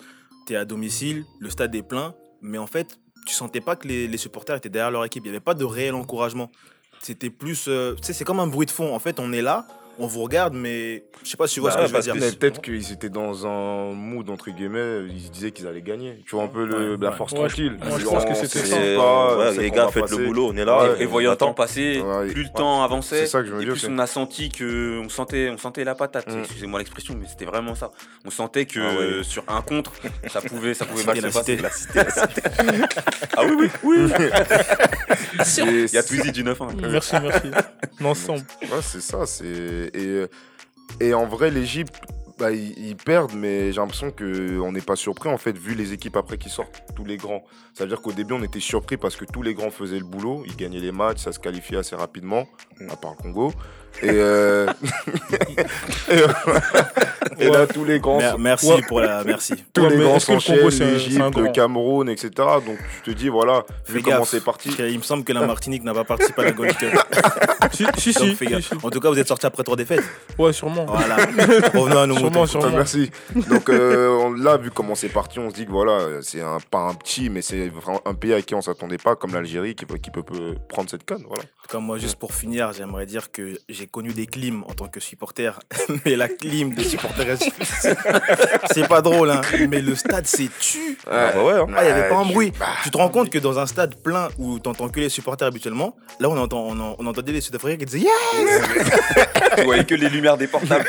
[0.47, 3.87] Tu es à domicile, le stade est plein, mais en fait, tu sentais pas que
[3.87, 5.25] les, les supporters étaient derrière leur équipe.
[5.25, 6.51] Il n'y avait pas de réel encouragement.
[7.01, 7.67] C'était plus.
[7.69, 8.95] euh, tu sais, c'est comme un bruit de fond.
[8.95, 9.67] En fait, on est là,
[9.99, 12.11] on vous regarde, mais je sais pas si tu vois Bah ce que ouais, je
[12.13, 12.39] veux dire.
[12.39, 16.23] peut-être qu'ils étaient dans un mood entre guillemets, ils se disaient qu'ils allaient gagner.
[16.27, 17.77] Tu vois un peu le, Ouais, la force Ouais, tranquille.
[17.85, 18.79] moi, je pense que c'était que ça.
[18.79, 20.17] les qu'on gars, faites passer.
[20.19, 20.83] le boulot, on est là.
[20.93, 23.53] Ouais, Et voyant le temps passer, Ouais, plus le temps avançait, C'est ça que je
[23.55, 23.75] veux et dire.
[23.75, 26.33] plus on a senti que on sentait, on sentait la patate.
[26.33, 26.41] Mm.
[26.41, 27.91] Excusez-moi l'expression, mais c'était vraiment ça.
[28.25, 29.05] On sentait que Ah ouais.
[29.05, 29.93] euh, sur un contre,
[30.29, 31.57] ça pouvait, ça pouvait mal se la passer.
[31.57, 31.63] cité.
[31.63, 32.43] La cité, la cité.
[33.37, 34.13] ah oui, oui, oui.
[35.45, 36.89] c'est- Il y a Twizy du 9-1.
[36.91, 37.49] merci, merci.
[38.01, 38.43] L'ensemble.
[38.63, 39.27] Ouais, c'est ça.
[39.27, 40.29] C'est et, euh,
[41.01, 41.95] et en vrai, l'Égypte,
[42.39, 45.75] bah, ils, ils perdent, mais j'ai l'impression que on n'est pas surpris en fait, vu
[45.75, 47.45] les équipes après qui sortent, tous les grands.
[47.75, 50.05] Ça veut dire qu'au début, on était surpris parce que tous les grands faisaient le
[50.05, 52.47] boulot, ils gagnaient les matchs, ça se qualifiait assez rapidement,
[52.89, 53.53] à part le Congo.
[54.03, 54.67] Et, euh,
[56.09, 58.81] et, et là, tous les grands, merci Ouais.
[58.87, 59.25] pour la.
[59.25, 59.55] Merci.
[59.73, 62.31] tous Ouais, les grands s'enchaînent, l'Égypte, le Cameroun, etc.
[62.65, 64.71] Donc tu te dis voilà, vu comment c'est parti.
[64.79, 66.91] Il me semble que la Martinique n'a pas participé à la Gold Cup.
[67.71, 68.69] Si, si, Donc si, fais si, gaffe.
[68.69, 68.75] si.
[68.87, 70.03] En tout cas, vous êtes sortis après trois défaites.
[70.39, 70.87] Ouais, sûrement.
[70.87, 71.17] Voilà.
[71.75, 72.47] Revenons à nos Sûrement.
[72.47, 73.11] Sûrement, merci.
[73.35, 76.79] Donc euh, là, vu comment c'est parti, on se dit que voilà, c'est un, pas
[76.79, 77.71] un petit, mais c'est
[78.07, 80.89] un pays à qui on s'attendait pas, comme l'Algérie, qui, peut- qui peut, peut prendre
[80.89, 81.25] cette canne.
[81.29, 81.43] Voilà.
[81.69, 84.99] Comme moi, juste pour finir, j'aimerais dire que j'ai connu des clims en tant que
[85.01, 85.59] supporter,
[86.05, 87.37] mais la clim des supporters,
[88.73, 89.41] c'est pas drôle, hein.
[89.69, 90.99] Mais le stade, c'est tu.
[91.07, 91.67] Ah bah ouais, hein.
[91.77, 92.53] Ah, il n'y avait pas un tu- bruit.
[92.59, 95.47] bah, tu te rends compte que dans un stade plein où t'entends que les supporters
[95.49, 98.59] habituellement, là on, entend, on, en- on entendait les Sud-Africains qui disaient Yeah
[99.57, 100.85] Tu voyais que les lumières des portables.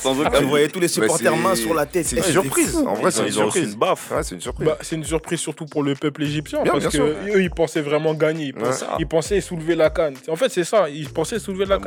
[0.00, 2.06] Sans aucun Tu voyais tous les supporters c'est- mains sur la tête.
[2.06, 2.76] C'est une surprise.
[2.76, 3.72] En vrai, c'est une surprise.
[3.72, 4.10] une baffe.
[4.10, 4.66] Ouais, c'est une surprise.
[4.66, 7.34] Bah, c'est une surprise surtout pour le peuple égyptien Bien, parce bien que sûr.
[7.36, 8.46] eux ils pensaient vraiment gagner.
[8.46, 8.62] Ils Ouais.
[8.68, 10.14] pensaient, ils pensaient soulever la canne.
[10.28, 11.83] En fait c'est ça, ils pensaient soulever la canne.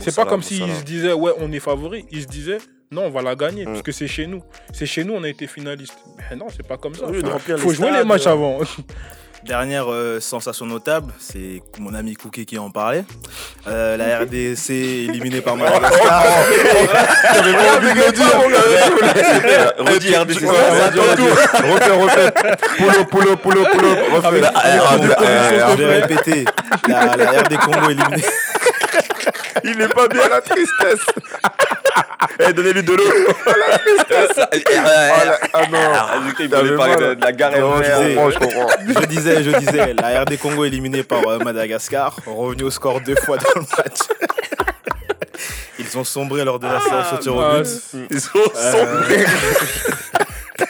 [0.00, 2.58] C'est pas comme s'ils se disaient ouais on est favori, ils se disaient
[2.90, 3.66] non on va la gagner Mm.
[3.68, 4.42] parce que c'est chez nous.
[4.72, 5.94] C'est chez nous on a été finaliste.
[6.30, 7.06] Mais non c'est pas comme ça.
[7.06, 8.58] Remplir Faut les jouer les matchs euh, avant.
[9.44, 13.04] Dernière euh, sensation notable, c'est mon ami Cookie qui en parlait.
[13.68, 16.24] Euh, la RDC éliminée par Madagascar.
[17.34, 18.26] J'avais pas envie de le dire.
[19.78, 20.42] Redis RDC.
[20.42, 21.28] Ouais, redis, redis.
[21.72, 22.32] Refais, refais.
[22.78, 23.88] Poulo, poulo, poulo, poulo.
[24.16, 24.42] Refais.
[25.70, 26.44] Je vais répéter.
[26.88, 28.24] La, la RD Congo éliminée.
[29.64, 31.06] Il est pas bien la tristesse.
[32.40, 33.04] Eh, donnez-lui de l'eau.
[33.48, 35.78] Ah, la- ah non.
[36.38, 37.08] Il T'avais voulait parler mal.
[37.10, 37.90] de, de la gare Non, je FR.
[38.14, 38.68] comprends, je comprends.
[39.00, 43.16] Je disais, je disais, la RD Congo éliminée par euh, Madagascar, revenu au score deux
[43.16, 43.98] fois dans le match.
[45.78, 47.68] Ils ont sombré lors de la séance au tir au Ah, but.
[48.10, 48.38] Ils sont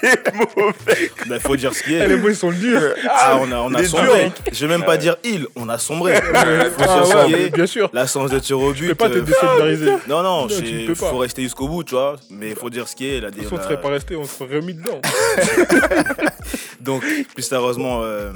[0.03, 2.17] Il Bah, faut dire ce qui Eh, les est.
[2.17, 2.81] mots ils sont durs.
[3.09, 4.33] Ah, on a, on a il est sombré.
[4.53, 6.15] Je vais même pas dire il, on a sombré.
[6.17, 7.51] Faut Ah ouais, mais est.
[7.51, 7.91] bien sûr.
[7.93, 8.89] La séance de tir au Tu but.
[8.89, 9.87] peux pas te euh, désolidariser.
[9.87, 10.95] De Non, non, tu pas.
[11.11, 12.17] faut rester jusqu'au bout, tu vois.
[12.31, 13.21] Mais il faut dire ce qui est.
[13.21, 15.01] La, toute façon, on serait pas resté, on serait remis dedans.
[16.81, 17.03] Donc,
[17.35, 18.31] plus sérieusement, euh,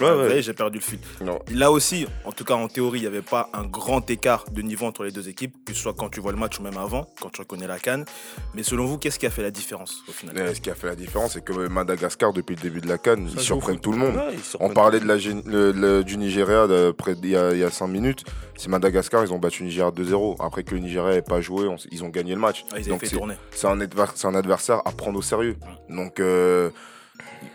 [0.00, 0.98] Ouais, j'ai perdu le fil.
[1.24, 1.38] Non.
[1.52, 4.62] Là aussi, en tout cas en théorie, il n'y avait pas un grand écart de
[4.62, 6.76] niveau entre les deux équipes, que ce soit quand tu vois le match ou même
[6.76, 8.04] avant, quand tu reconnais la canne.
[8.54, 10.36] Mais selon vous, qu'est-ce qui a fait la différence au final?
[10.38, 12.98] Euh, Ce qui a fait la différence, c'est que Madagascar, depuis le début de la
[12.98, 14.18] canne, ils surprennent tout le monde.
[14.60, 16.92] On parlait de la, Gé- le- le- du Nigeria a,
[17.52, 18.24] il y a 5 minutes.
[18.56, 20.36] C'est Madagascar, ils ont battu le Nigeria 2-0.
[20.40, 22.64] Après que le Nigeria n'ait pas joué, on ils ont gagné le match.
[22.72, 23.34] Ah, Ils Donc fait c'est- tourner.
[23.50, 25.56] c'est un, adver- c'est un adversaire à prendre au sérieux.
[25.88, 26.70] Donc euh,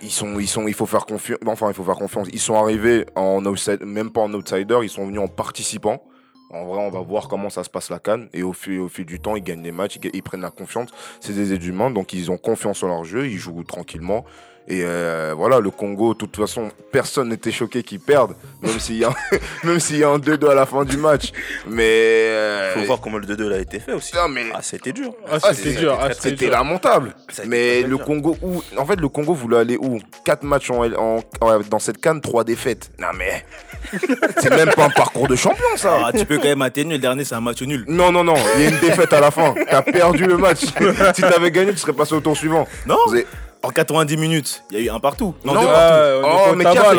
[0.02, 2.28] ils sont, il faut faire confiance.
[2.32, 6.04] Ils sont arrivés en outside, même pas en outsider, ils sont venus en participant.
[6.50, 8.28] En vrai, on va voir comment ça se passe la canne.
[8.34, 10.90] Et au fil, du temps, ils gagnent les matchs, ils, ils prennent la confiance.
[11.22, 14.26] C'est des êtres humains, donc ils ont confiance en leur jeu, ils jouent tranquillement.
[14.68, 18.98] Et euh, voilà, le Congo, de toute façon, personne n'était choqué qu'ils perdent, même s'il
[18.98, 19.10] y a,
[19.64, 21.32] même s'il y a un 2-2 à la fin du match.
[21.68, 24.16] Mais euh, Faut voir comment le 2-2 a été fait aussi.
[24.16, 25.14] non, mais Ah, c'était dur.
[25.30, 25.98] Ah, ah, c'était c'est- dur.
[26.00, 26.52] ah, c'était c'était dur.
[26.52, 27.16] lamentable.
[27.48, 28.06] Mais le dur.
[28.06, 30.00] Congo, où En fait, le Congo voulait aller où?
[30.26, 32.92] 4 matchs en, en- en- dans cette canne, 3 défaites.
[33.00, 33.44] Non, mais.
[34.38, 36.02] c'est même pas un parcours de champion, ça.
[36.06, 36.94] Ah, tu peux quand même atténuer.
[36.96, 37.84] Le dernier, c'est un match nul.
[37.88, 39.54] Non, non, non, il y a une défaite à la fin.
[39.70, 40.60] T'as perdu le match.
[41.16, 42.68] si t'avais gagné, tu serais passé au tour suivant.
[42.86, 43.26] Non Vous avez-
[43.64, 45.36] En 90 minutes, il y a eu un partout.
[45.46, 45.76] Non, deux partout.
[46.24, 46.94] Oh, mais qui a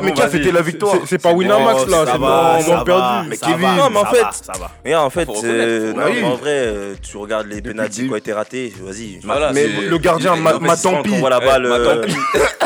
[0.00, 2.84] mais qui a mais fêté la victoire C'est- pas Winamax là, ça c'est va, bon,
[2.84, 3.28] perdu.
[3.28, 4.70] Mais Kevin, Non, mais en fait- ça va.
[4.84, 5.40] Mais en fait, Oui.
[5.42, 9.18] mais en vrai, euh, tu regardes les le qui ont été ratés, vas-y.
[9.54, 10.68] Mais le gardien, Ma- mais.
[10.84, 12.02] Quand on voit la balle euh,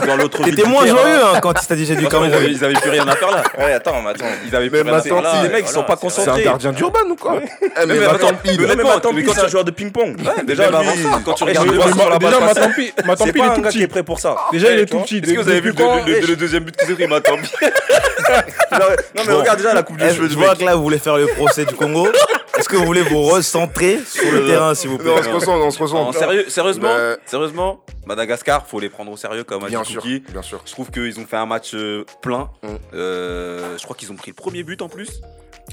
[0.07, 2.47] dans l'autre T'étais moins joyeux hein, quand il t'a dit j'ai du avaient- Cameroun.
[2.51, 3.43] ils avaient plus rien à faire là.
[3.59, 4.25] Ouais, attends, mais attends.
[4.47, 5.43] Ils avaient Mais plus rien à faire Matampi, là.
[5.43, 6.45] les mecs, ils sont pas Voilà, C'est un concentrés.
[6.45, 9.49] gardien d'Urban ou quoi Eh, Mais mais attends, il- mais Mais mais quand c'est un
[9.49, 10.17] joueur de ping-pong.
[10.47, 10.83] Déjà, Même
[11.25, 13.55] quand tu eh, regardes le Déjà, balle passée, Matampi, C'est Matampi, il pas est un
[13.55, 13.91] tout gars qui est petit.
[13.91, 14.37] prêt pour ça.
[14.53, 15.19] Déjà, il est Tu tout petit.
[15.19, 17.49] Est-ce que vous avez vu le, le deuxième but qu'ils ont pris, Matampi
[18.73, 20.83] Non, mais regarde déjà la coupe de Eh, cheveux Je du vois que là, vous
[20.83, 22.09] voulez faire le procès du Congo.
[22.59, 25.49] Est-ce que vous voulez vous recentrer sur le terrain, s'il vous plaît Non, on se
[25.51, 26.19] on se concentre.
[26.19, 26.89] sérieux, Sérieusement,
[27.27, 30.63] sérieusement, Madagascar, faut les prendre au sérieux comme a Bien dit sûr, bien sûr.
[30.65, 32.49] Je trouve qu'ils ont fait un match euh, plein.
[32.63, 32.69] Mm.
[32.95, 35.21] Euh, je crois qu'ils ont pris le premier but en plus.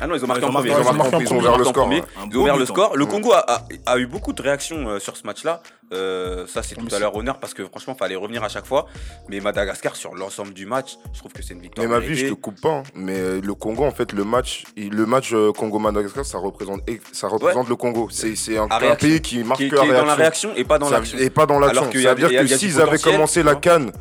[0.02, 0.84] Ah non, ils ont Ils marqué ont en marqué- premier.
[0.84, 1.84] Ils ont marqué en Ils ils ont ont ouvert marqué le en score.
[1.84, 2.04] premier.
[2.32, 2.66] Ils ont ouvert le hein.
[2.66, 2.98] score.
[2.98, 3.10] Le Mm.
[3.10, 5.62] Congo a, a- a eu beaucoup de réactions euh, sur ce match-là.
[5.94, 8.88] Euh, ça, c'est tout à leur honneur parce que franchement, fallait revenir à chaque fois.
[9.30, 11.88] Mais Madagascar, sur l'ensemble du match, je trouve que c'est une victoire.
[11.88, 12.78] Mais ma vie, je te coupe pas.
[12.78, 12.84] hein.
[12.96, 17.28] Mais euh, le Congo, en fait, le match, il- le match Congo-Madagascar, ça représente, ça
[17.28, 18.08] représente le Congo.
[18.12, 20.52] C'est c'est un, un pays qui marque Qui, qui est dans la réaction.
[20.56, 21.18] et pas dans Ça- l'action.
[21.20, 21.84] Et pas dans l'action.
[21.92, 23.92] Ça a veut dire il que il s'ils avaient commencé la canne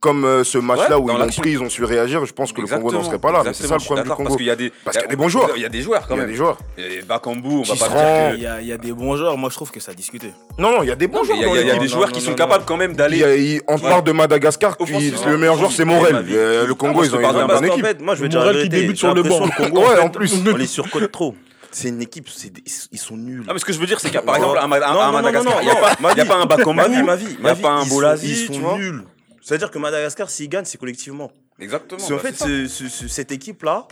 [0.00, 2.52] comme euh, ce match-là Ouais, où ils l'ont pris, ils ont su réagir, je pense
[2.52, 3.42] que le Congo n'en serait pas là.
[3.44, 4.24] Mais c'est ça le problème du Congo.
[4.24, 5.50] Parce qu'il y a des, Parce qu'il y a des bons joueurs.
[5.56, 6.30] Il y a des joueurs quand Il y a même.
[6.30, 6.58] des joueurs.
[6.76, 8.72] Et Bakambu, on va Qui pas se dire rend- que- Il y, a, il y
[8.72, 10.32] a des bons joueurs, moi je trouve que ça a discuté.
[10.58, 11.56] Non, non, il y a des bons Non, joueurs.
[11.56, 13.60] il y a, des joueurs qui sont capables quand même d'aller.
[13.68, 16.24] On parle de Madagascar, le meilleur joueur c'est Morel.
[16.30, 17.84] Euh, Le Congo, ils ont une bonne équipe.
[17.84, 19.40] fait, moi, je vais dire Morel qui débute sur le banc.
[19.46, 20.32] Le Congo, Ouais, en plus.
[20.52, 21.34] on les surcote trop.
[21.70, 23.44] C'est une équipe, c'est des- ils sont nuls.
[23.46, 24.68] Ah, mais ce que je veux dire, c'est qu'il y a par exemple un, un-
[24.68, 27.02] Non, un non, non, Madagascar, il n'y a, pas- a un Bakambu, il
[27.42, 29.02] n'y a pas un ils sont- Bolazi, Ils sont nuls.
[29.48, 31.32] C'est-à-dire que Madagascar, s'ils gagnent, c'est collectivement.
[31.58, 31.98] Exactement.
[32.16, 33.88] Bah, fait, c'est ce- ce- ce- cette équipe-là,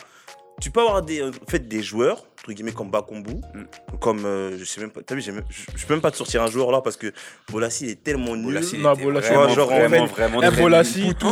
[0.60, 3.96] tu peux avoir des, en fait, des joueurs, entre guillemets comme Bakumbu, Mm.
[3.98, 5.00] comme euh, je sais même pas.
[5.02, 6.98] T'as vu, j'ai même- je je peux même pas te sortir un joueur là parce
[6.98, 7.10] que
[7.50, 8.44] Bolassi est tellement nul.
[8.52, 11.14] Bolassi, Non, Bolassi, vraiment, genre, en vraiment, fait, vraiment Eh, très Bolassi, nul.
[11.14, 11.26] tout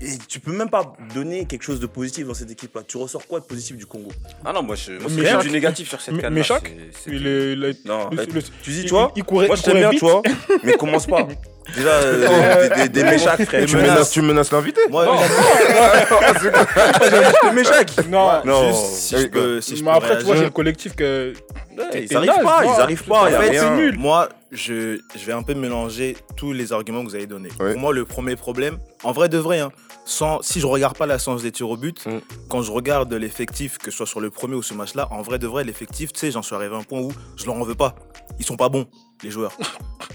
[0.00, 2.82] Oh, et tu peux même pas donner quelque chose de positif dans cette équipe là.
[2.86, 4.10] Tu ressors quoi de positif du Congo?
[4.44, 6.32] Ah non, moi, je, moi, c'est du négatif sur cette canne.
[6.34, 6.42] mais
[7.06, 9.78] Il est- il Non, le- le- tu dis, tu vois, il courait- moi je t'aime
[9.78, 10.22] bien, tu vois,
[10.62, 11.26] mais commence pas.
[11.76, 13.66] Déjà, euh, des, des, des méchacs, frère.
[13.66, 13.90] Tu menaces.
[13.90, 15.04] menaces, tu menaces l'invité Moi,
[17.44, 18.72] Des méchacs Non, Non.
[18.72, 21.32] si je peux, si je mais après, tu vois, j'ai le collectif que.
[21.94, 23.22] Ils arrivent pas, ils arrivent pas.
[23.22, 23.60] En y a fait, rien.
[23.62, 23.98] c'est nul.
[23.98, 27.50] Moi, je, je vais un peu mélanger tous les arguments que vous avez donnés.
[27.56, 29.70] Pour moi, le premier problème, en vrai de vrai, hein,
[30.08, 32.20] sans, si je regarde pas la séance des tirs au but, Mm.
[32.48, 35.38] quand je regarde l'effectif, que ce soit sur le premier ou ce match-là, en vrai
[35.38, 37.62] de vrai, l'effectif, tu sais, j'en suis arrivé à un point où je leur en
[37.62, 37.94] veux pas.
[38.38, 38.86] Ils sont pas bons,
[39.22, 39.56] les joueurs.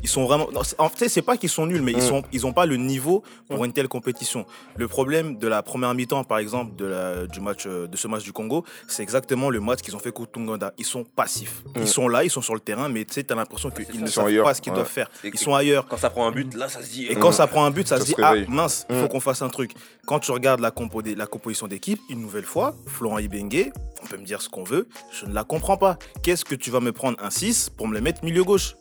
[0.02, 0.48] Ils sont vraiment.
[0.52, 2.02] non, en fait, c'est pas qu'ils sont nuls, mais ils Mm.
[2.08, 4.46] sont, ils ont pas le niveau pour une telle compétition.
[4.76, 8.08] Le problème de la première mi-temps, par exemple, de, la, du match, euh, de ce
[8.08, 10.74] match du Congo, c'est exactement le match qu'ils ont fait contre Tunganda.
[10.78, 11.64] Ils sont passifs.
[11.68, 11.82] Mm.
[11.82, 14.08] Ils sont là, ils sont sur le terrain, mais tu sais, t'as l'impression qu'ils ne
[14.08, 14.78] savent ailleurs, pas ce qu'ils ouais.
[14.78, 15.10] doivent faire.
[15.24, 15.88] Et- Ils sont ailleurs.
[15.88, 17.06] Quand ça prend un but, là, ça se dit.
[17.08, 17.34] Et quand Mm.
[17.34, 19.02] ça prend un but, ça, Ça se se dit ah mince, il Mm.
[19.02, 19.72] faut qu'on fasse un truc.
[20.06, 23.72] Quand tu regardes la, compo des- la composition d'équipe, une nouvelle fois, Florent Ibengue,
[24.04, 25.98] on peut me dire ce qu'on veut, je ne la comprends pas.
[26.24, 28.76] Qu'est-ce que tu vas me prendre un 6 pour me le mettre milieu gauche?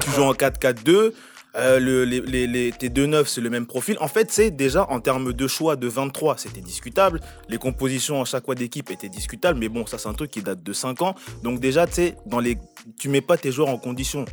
[0.00, 1.12] Tu joues en 4-4-2.
[1.56, 3.96] euh, le- les, les- les- tes deux neufs, c'est le même profil.
[4.00, 7.20] En fait, c'est déjà en termes de choix de 23, c'était discutable.
[7.48, 9.58] Les compositions à chaque fois d'équipe étaient discutables.
[9.60, 11.14] Mais bon, ça, c'est un truc qui date de 5 ans.
[11.44, 12.58] Donc, déjà, tu sais, dans les...
[12.98, 14.24] tu mets pas tes joueurs en condition.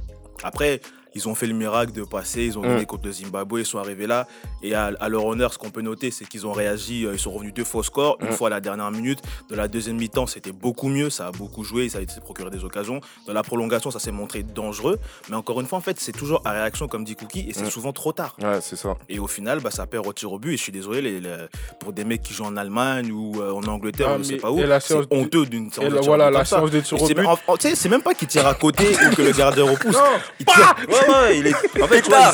[0.42, 0.82] Après,
[1.14, 2.46] ils ont fait le miracle de passer.
[2.46, 2.86] Ils ont gagné Mm.
[2.86, 3.60] contre le Zimbabwe.
[3.60, 4.28] Ils sont arrivés là.
[4.64, 7.06] Et à, à leur honneur, ce qu'on peut noter, c'est qu'ils ont réagi.
[7.06, 8.18] euh, Ils sont revenus deux fois au score.
[8.22, 8.32] Une Mm.
[8.34, 9.20] fois à la dernière minute.
[9.50, 11.10] De la deuxième mi-temps, c'était beaucoup mieux.
[11.10, 11.90] Ça a beaucoup joué.
[11.90, 13.02] Ça a été procuré des occasions.
[13.28, 15.00] Dans la prolongation, ça s'est montré dangereux.
[15.30, 17.46] Mais encore une fois, en fait, c'est toujours à réaction, comme dit Cookie.
[17.50, 17.70] Et c'est Mm.
[17.72, 18.36] souvent trop tard.
[18.42, 18.96] Ouais, c'est ça.
[19.10, 20.54] Et au final, bah, ça perd au tir au but.
[20.54, 21.46] Et je suis désolé, les- les-
[21.80, 24.38] pour des mecs qui jouent en Allemagne ou euh, en Angleterre, Ah, on ne sait
[24.38, 27.02] pas où, c'est de- honteux d'une Et de tir voilà, la séance des Et tirs
[27.02, 27.28] au but.
[27.76, 29.98] c'est même pas qu'il tire à côté ou que le gardien repousse.
[30.40, 30.76] Il tire-
[31.08, 31.82] Ouais, il est.
[31.82, 32.32] En fait, tu vois,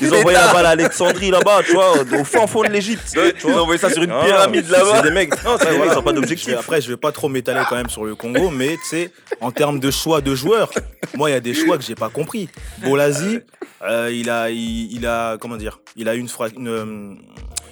[0.00, 3.02] ils, ont envoyé la balle à Alexandrie là-bas, tu vois, au fin fond de l'Égypte.
[3.12, 4.96] tu Ils ont envoyé ça sur une Ah, pyramide là-bas.
[4.96, 5.32] C'est des mecs.
[5.34, 6.54] Ils pas d'objectif.
[6.58, 9.50] après, je vais pas trop m'étaler quand même sur le Congo, mais tu sais, en
[9.50, 10.70] termes de choix de joueurs,
[11.14, 12.48] moi, il y a des choix que j'ai pas compris.
[12.78, 13.40] Bolazi,
[13.82, 17.14] euh, il a, il, il a, comment dire, il a une, fra- une, euh,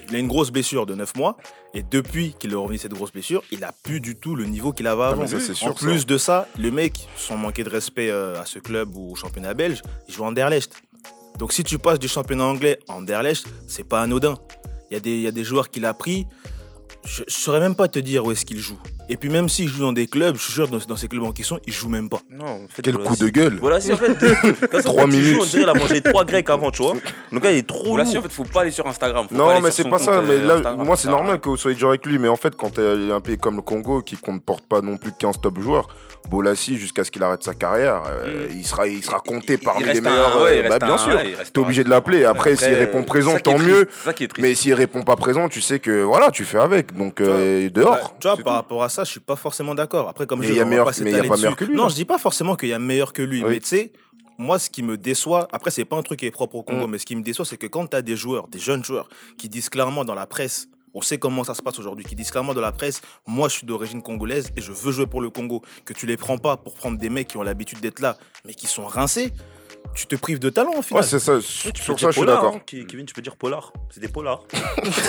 [0.09, 1.37] il a une grosse blessure de 9 mois,
[1.75, 4.73] et depuis qu'il est revenu cette grosse blessure, il a plus du tout le niveau
[4.73, 5.27] qu'il avait Ah, avant.
[5.27, 8.59] ça, sûr, en plus de ça, le mec, sans manquer de respect euh, à ce
[8.59, 10.75] club ou au championnat belge, il joue en Anderlecht.
[11.39, 14.39] Donc si tu passes du championnat anglais à Anderlecht, c'est pas anodin.
[14.91, 16.27] Il y, a des- il y a des joueurs qu'il a pris,
[17.05, 18.79] je, je saurais même pas te dire où est-ce qu'il joue.
[19.09, 21.23] Et puis même s'il joue dans des clubs, je suis sûr dans, dans ces clubs
[21.25, 22.21] en question, il joue même pas.
[22.31, 24.15] Non, en fait, Quel voilà, coup de gueule Voilà, si en fait,
[24.71, 25.35] quand Trois on dit minutes.
[25.35, 26.95] joue, On dirait qu'il a mangé trois grecs avant, tu vois.
[27.31, 29.27] Le gars, il est trop Voilà, si, en fait, faut pas aller sur Instagram.
[29.29, 30.23] faut Non, mais c'est pas ça.
[30.23, 32.19] Mais euh, là, Instagram, moi, c'est normal que vous soyez dur avec lui.
[32.19, 35.11] Mais en fait, quand t'es un pays comme le Congo qui comporte pas non plus
[35.19, 35.89] 15 top joueurs,
[36.31, 39.83] Bolassi, jusqu'à ce qu'il arrête sa carrière, euh, il sera, il sera compté il- parmi
[39.85, 40.43] il les un- meilleurs.
[40.43, 41.21] ouais, euh, bah, bien un- sûr.
[41.53, 42.25] T'es obligé de l'appeler.
[42.25, 43.89] Après, s'il répond présent, tant mieux.
[44.39, 46.97] Mais s'il répond pas présent, tu sais que voilà, tu fais avec.
[46.97, 48.15] Donc, euh, Bah, dehors.
[48.19, 48.57] tu vois, c'est par tout.
[48.57, 50.09] rapport à ça, je suis pas forcément d'accord.
[50.09, 51.37] Après, comme Mais je il y a meilleur- pas mais il y a s'étaler pas
[51.37, 53.61] meilleur que lui, Non, je dis pas forcément qu'il y a meilleur que lui, mais
[53.61, 53.93] tu sais,
[54.39, 56.87] moi, ce qui me déçoit, après, c'est pas un truc qui est propre au Congo,
[56.87, 56.91] Mm.
[56.93, 59.09] mais ce qui me déçoit, c'est que quand tu as des joueurs, des jeunes joueurs,
[59.37, 62.31] qui disent clairement dans la presse, on sait comment ça se passe aujourd'hui, qui disent
[62.31, 65.31] clairement dans la presse, moi, je suis d'origine congolaise et je veux jouer pour le
[65.31, 68.17] Congo, que tu les prends pas pour prendre des mecs qui ont l'habitude d'être là,
[68.45, 69.33] mais qui sont rincés,
[69.95, 71.05] tu te prives de talent au Ouais, final.
[71.05, 71.35] c'est ça.
[71.37, 72.57] Oui, Sur ça, je suis polar, d'accord.
[72.57, 73.73] hein, Ke- Kevin, tu peux dire polar.
[73.91, 74.43] C'est des polars.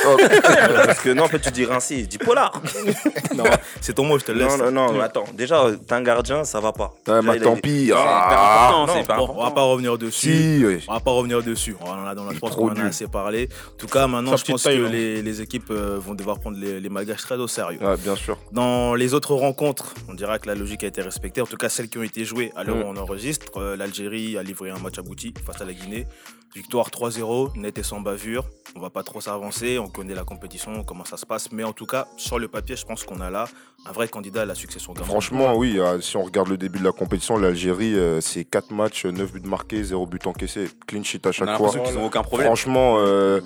[0.06, 0.18] Oh,
[0.86, 2.62] Parce que non, en fait, tu dis rincé, je dis polar.
[3.36, 3.44] non,
[3.82, 4.58] c'est ton mot, je te laisse.
[4.58, 5.24] Non, non, non, attends.
[5.34, 6.94] Déjà, t'es un gardien, ça va pas.
[7.08, 7.92] ouais, Déjà, bah, il a- tant pis.
[7.96, 8.86] Ah, Non,
[9.18, 10.34] bon, on va pas revenir dessus.
[10.60, 10.80] si, ouais.
[10.88, 11.76] On va pas revenir dessus.
[11.82, 13.50] On en a dans la Il trop qu'on en a assez parlé.
[13.74, 14.90] En tout cas, maintenant, je pense taille, que hein.
[14.90, 17.80] les, les équipes euh, vont devoir prendre les, les Malgaches très au sérieux.
[17.82, 18.38] Ouais, bien sûr.
[18.52, 21.42] Dans les autres rencontres, on dira que la logique a été respectée.
[21.42, 22.82] En tout cas, celles qui ont été jouées à l'heure Mm.
[22.84, 23.46] où on enregistre.
[23.58, 26.08] Euh, L'Algérie a livré un match abouti face à la Guinée.
[26.56, 28.46] Victoire 3-0, net et sans bavure.
[28.76, 29.80] On va pas trop s'avancer.
[29.80, 31.52] On connaît la compétition, comment ça se passe.
[31.52, 33.48] Mais en tout cas, sur le papier, je pense qu'on a là
[33.88, 34.94] un vrai candidat à la succession.
[34.96, 38.72] Franchement, oui, euh, si on regarde le début de la compétition, l'Algérie, euh, c'est 4
[38.72, 41.72] matchs, 9 buts marqués, 0 but encaissé, clean sheet à On a chaque fois.
[41.98, 42.48] ont aucun problème.
[42.48, 43.42] Franchement, euh,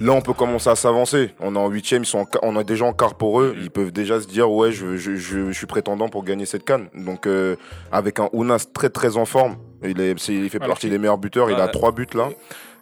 [0.00, 1.34] là, on peut commencer à s'avancer.
[1.40, 3.54] On est en 8 ils sont en on est déjà en quart pour eux.
[3.60, 6.64] Ils peuvent déjà se dire, ouais, je, je, je, je suis prétendant pour gagner cette
[6.64, 6.88] canne.
[6.94, 7.56] Donc, euh,
[7.92, 11.50] avec un Ounas très très en forme, il, est, il fait partie des meilleurs buteurs,
[11.50, 11.72] il a Ouais.
[11.72, 12.28] 3 buts là.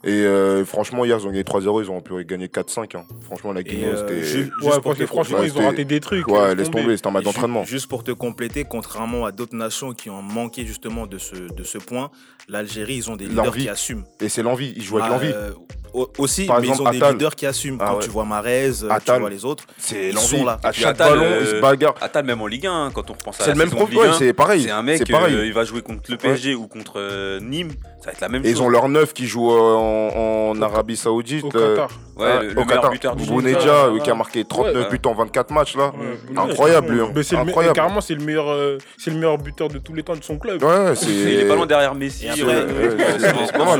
[0.06, 2.96] Et euh, franchement, hier, ils ont gagné 3-0, ils ont pu gagner 4-5.
[2.96, 3.04] hein.
[3.24, 4.22] Franchement, la Guinée, euh, c'était.
[4.22, 4.70] ju- Ouais,
[5.06, 6.28] franchement, ils ont raté des trucs.
[6.28, 7.64] Ouais, laisse tomber, c'était un match d'entraînement.
[7.64, 11.64] Juste pour te compléter, contrairement à d'autres nations qui ont manqué justement de ce, de
[11.64, 12.10] ce point,
[12.48, 13.62] l'Algérie, ils ont des leaders L'envie.
[13.64, 14.04] qui assument.
[14.20, 15.32] Et c'est l'envie, ils jouent avec Ah, l'envie.
[15.34, 15.50] euh,
[15.92, 17.78] au- aussi, Par mais exemple, ils ont des leaders qui assument.
[17.80, 18.04] Ah Quand ouais.
[18.04, 18.70] tu vois Marez,
[19.04, 19.64] tu vois les autres.
[19.78, 20.26] C'est Ils l'envie.
[20.38, 20.60] sont là.
[20.62, 21.94] À chaque ballon, euh, il se bagarre.
[22.00, 24.12] Attal, même en Ligue 1, hein, quand on repense à C'est la le même 1,
[24.12, 24.62] c'est pareil.
[24.62, 27.72] C'est un mec, il va jouer contre le PSG ou contre Nîmes,
[28.06, 28.58] ça va être la même Et chose.
[28.58, 31.44] ils ont leur neuf qui joue euh, en, en Arabie Saoudite.
[31.44, 31.90] Au euh, Qatar.
[32.16, 32.90] Ouais, hein, le, le au meilleur Qatar.
[32.90, 33.42] buteur du monde.
[33.42, 34.88] Bounedja, Ouais, euh, qui a marqué 39 ouais.
[34.98, 35.92] buts en 24 matchs là.
[35.98, 36.38] Ouais.
[36.38, 37.00] Incroyable lui.
[37.02, 37.12] hein.
[37.14, 37.74] Mais c'est le me- Incroyable.
[37.76, 40.38] carrément, c'est le meilleur, euh, c'est le meilleur buteur de tous les temps de son
[40.38, 40.62] club.
[40.62, 42.26] Ouais, Il est pas loin derrière Messi.
[42.28, 43.76] Euh, sur- Ah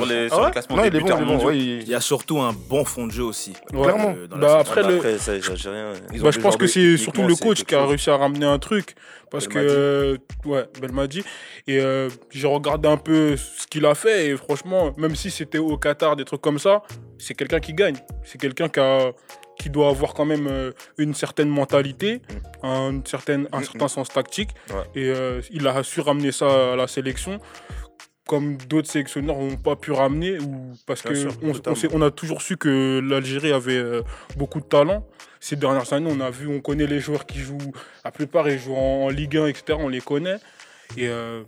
[0.46, 1.50] le classement des il buteurs mondiaux.
[1.50, 3.54] y a surtout un bon fond de jeu aussi.
[3.70, 4.14] Clairement.
[4.36, 5.00] Bah, après, ont
[6.22, 8.94] Bah, je pense que c'est surtout le coach qui a réussi à ramener un truc.
[9.28, 11.24] Parce que, ouais, Belmadi.
[11.66, 11.80] Et
[12.30, 14.28] j'ai regardé un peu ce qu'il a fait.
[14.28, 16.82] Et franchement, même si c'était au Qatar, des trucs comme ça,
[17.18, 17.96] c'est quelqu'un qui gagne.
[18.24, 19.12] C'est quelqu'un qui, a-
[19.58, 22.20] qui doit avoir quand même euh, une certaine mentalité,
[22.62, 24.50] un, certaine, un Mm, certain sens tactique.
[24.70, 24.82] Ouais.
[24.94, 27.40] Et euh, il a su ramener ça à la sélection.
[28.26, 31.78] Comme d'autres sélectionneurs n'ont pas pu ramener, ou parce Bien que sûr, on, on totalement.
[31.78, 34.02] sait- on a toujours su que l'Algérie avait euh,
[34.36, 35.06] beaucoup de talent.
[35.38, 37.72] Ces dernières années, on a vu, on connaît les joueurs qui jouent.
[38.04, 39.78] La plupart, ils jouent en, en Ligue 1, etc.
[39.80, 40.38] On les connaît.
[40.96, 41.44] Et euh,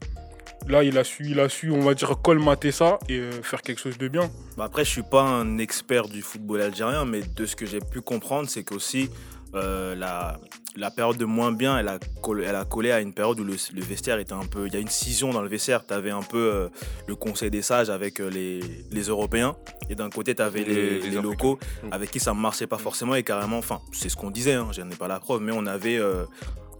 [0.66, 3.62] là, il a su, il a su, on va dire, colmater ça et euh, faire
[3.62, 4.30] quelque chose de bien.
[4.56, 7.80] Bah après, je suis pas un expert du football algérien, mais de ce que j'ai
[7.80, 9.08] pu comprendre, c'est qu'aussi
[9.54, 10.38] euh, la,
[10.76, 13.44] la période de moins bien, elle a, collé, elle a collé à une période où
[13.44, 14.66] le, le vestiaire était un peu.
[14.66, 15.86] Il y a une scission dans le vestiaire.
[15.86, 16.68] Tu avais un peu euh,
[17.06, 19.56] le conseil des sages avec euh, les, les Européens,
[19.88, 21.22] et d'un côté, tu avais les, Les- les les Africains.
[21.22, 21.92] locaux Mm.
[21.92, 24.68] avec qui ça ne marchait pas forcément, et carrément, enfin, c'est ce qu'on disait, hein,
[24.72, 25.98] je n'en ai pas la preuve, mais on avait.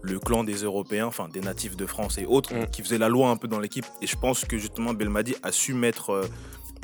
[0.03, 2.67] Euh, le clan des Européens, enfin des natifs de France et autres, Mm.
[2.71, 3.85] qui faisaient la loi un peu dans l'équipe.
[4.01, 6.25] Et je pense que justement Belmadi a su mettre euh,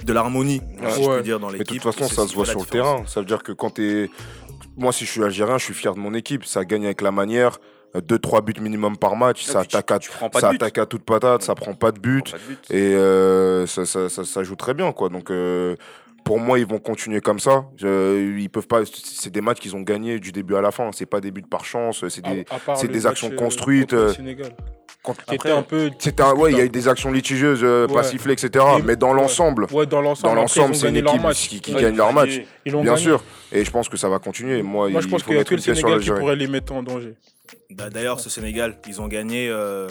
[0.03, 0.91] de l'harmonie, Ouais.
[0.91, 1.17] si je Ouais.
[1.17, 1.81] peux dire, dans Mais de l'équipe.
[1.81, 3.03] toute façon, ça se voit sur le terrain.
[3.07, 4.09] Ça veut dire que quand t'es.
[4.77, 6.43] Moi, si je suis algérien, je suis fier de mon équipe.
[6.45, 7.59] Ça gagne avec la manière.
[7.95, 9.45] 2-3 buts minimum par match.
[9.47, 9.99] Ah, Ça attaque à,
[10.37, 11.43] ça attaque à toute patate.
[11.43, 12.29] Ça prend pas de but.
[12.31, 12.59] Pas de but.
[12.71, 15.07] Et euh, ça, ça, ça- ça joue très bien, quoi.
[15.07, 15.77] Donc, euh,
[16.25, 17.65] pour moi, ils vont continuer comme ça.
[17.77, 18.81] Je- ils peuvent pas.
[18.85, 20.89] C'est des matchs qu'ils ont gagnés du début à la fin.
[20.91, 22.05] C'est pas des buts par chance.
[22.09, 22.43] C'est des.
[22.49, 24.11] À- à part c'est le des match, actions euh, construites, euh,
[25.45, 25.91] un peu.
[25.99, 28.65] C'était un- ouais, il y a eu des actions litigieuses, euh, pas sifflées, etc.
[28.79, 29.21] Et- mais dans ouais.
[29.21, 30.35] l'ensemble, Ouais, dans l'ensemble.
[30.35, 32.41] dans c'est une équipe qui, qui Ouais, gagne leur match.
[32.65, 32.97] Ils Bien gagné.
[32.97, 33.23] sûr.
[33.51, 34.63] Et je pense que ça va continuer.
[34.63, 36.03] Moi, Moi, il je pense faut qu'il y a que le une pièce sur Sénégal
[36.03, 37.13] qui pourrait les mettre en danger.
[37.69, 39.87] Bah, D'ailleurs, ce Sénégal, ils ont gagné euh,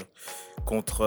[0.67, 1.05] contre.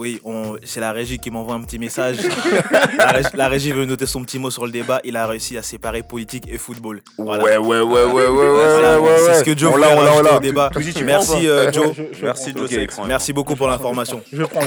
[0.00, 2.16] Oui, on- c'est la régie qui m'envoie un petit message.
[2.98, 4.98] la, régie, la régie veut noter son petit mot sur le débat.
[5.04, 7.02] Il a réussi à séparer politique et football.
[7.18, 7.44] Voilà.
[7.44, 9.94] Ouais, ouais, ouais, ouais, ouais, ouais, Voilà, ouais, ouais, c'est ce que Joe On voulait
[9.94, 10.70] l'a, on au débat.
[10.72, 11.92] Tu Merci prends, euh, Joe.
[11.94, 12.54] je- je Merci.
[12.56, 12.70] Joe.
[13.06, 14.22] Merci beaucoup pour l'information.
[14.32, 14.60] Je prends.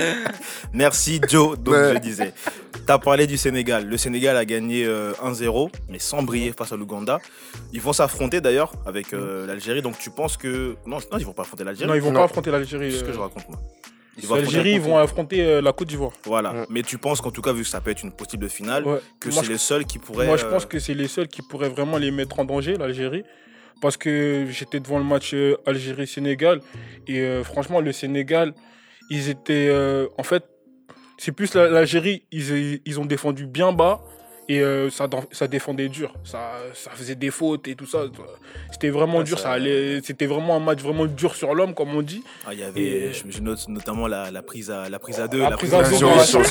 [0.72, 1.58] Merci Joe.
[1.58, 1.94] Donc Ouais.
[1.94, 2.32] je disais,
[2.86, 3.86] tu as parlé du Sénégal.
[3.86, 7.18] Le Sénégal a gagné euh, 1-0, mais sans briller face à l'Ouganda.
[7.72, 9.82] Ils vont s'affronter d'ailleurs avec euh, l'Algérie.
[9.82, 11.88] Donc tu penses que non, non, ils vont pas affronter l'Algérie.
[11.88, 12.20] Non, ils vont Non.
[12.20, 12.92] pas affronter l'Algérie.
[12.92, 13.58] C'est ce que euh, je raconte moi?
[14.36, 16.12] L'Algérie, ils la vont affronter euh, la Côte d'Ivoire.
[16.24, 16.52] Voilà.
[16.52, 16.66] Ouais.
[16.68, 18.98] Mais tu penses qu'en tout cas, vu que ça peut être une possible finale, Ouais.
[19.18, 20.26] que c'est je- les seuls qui pourraient.
[20.26, 22.76] Moi, je euh, pense que c'est les seuls qui pourraient vraiment les mettre en danger,
[22.76, 23.24] l'Algérie.
[23.80, 26.60] Parce que j'étais devant le match euh, Algérie-Sénégal.
[27.08, 28.52] Et euh, franchement, le Sénégal,
[29.10, 29.68] ils étaient.
[29.68, 30.44] euh, en fait,
[31.18, 34.00] c'est plus la- l'Algérie, ils, ils ont défendu bien bas.
[34.48, 36.12] Et euh, ça, ça défendait dur.
[36.24, 38.06] Ça, ça faisait des fautes et tout ça.
[38.72, 39.38] C'était vraiment Ouais, dur.
[39.38, 42.24] ça- Ça allait, c'était vraiment un match vraiment dur sur l'homme, comme on dit.
[42.44, 45.28] ah, il y avait, Et- je, note notamment la, la prise à la prise à
[45.28, 45.84] deux, La la prise prise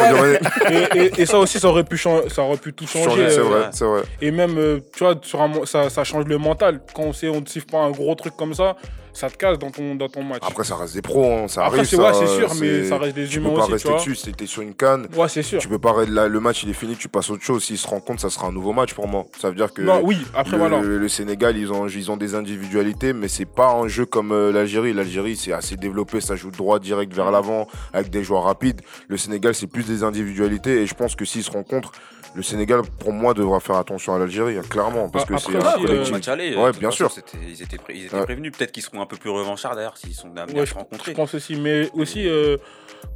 [0.01, 0.37] à deux,
[0.71, 3.09] et, et- et ça aussi, ça aurait pu, chan- ça aurait pu tout changer.
[3.09, 4.01] changer, C'est euh, vrai, c'est vrai.
[4.21, 6.79] Et même, euh, tu vois, sur un ça, ça change le mental.
[6.95, 8.77] Quand on sait, on ne siffle pas un gros truc comme ça,
[9.19, 10.41] ça te casse dans ton, dans ton match.
[10.47, 11.47] Après, ça reste des pros, hein.
[11.49, 11.99] ça Après, arrive.
[11.99, 14.15] ouais, c'est sûr, mais ça reste des Tu humains peux pas aussi, tu rester dessus.
[14.15, 15.07] C'était sur une canne.
[15.17, 15.59] Ouais, c'est sûr.
[15.59, 15.93] Tu peux pas.
[16.07, 17.63] Là, le match, il est fini, tu passes à autre chose.
[17.65, 19.25] S'ils se rendent compte, ça sera un nouveau match pour moi.
[19.41, 19.81] Ça veut dire que.
[19.81, 20.79] Non, oui, après, le, voilà.
[20.79, 24.51] le Sénégal, ils ont, ils ont des individualités, mais c'est pas un jeu comme euh,
[24.53, 24.93] l'Algérie.
[24.93, 28.81] L'Algérie, c'est assez développé, ça joue droit, direct vers l'avant, avec des joueurs rapides.
[29.09, 31.91] Le Sénégal, c'est plus des individualités, et je pense que s'ils se rencontrent,
[32.35, 35.51] le Sénégal, pour moi, devra faire attention à l'Algérie, hein, clairement, parce Ah, que après
[35.51, 36.11] c'est un euh, collectif.
[36.13, 37.11] match aller, Ouais, toute bien sûr.
[37.11, 38.23] c'était- Ils étaient, pré- ils étaient Ouais.
[38.23, 38.51] prévenus.
[38.55, 40.75] Peut-être qu'ils seront un peu plus revanchards d'ailleurs s'ils sont amenés Ouais, à je, se
[40.75, 41.11] rencontrer.
[41.11, 41.55] je pense aussi.
[41.55, 42.57] Mais aussi, euh,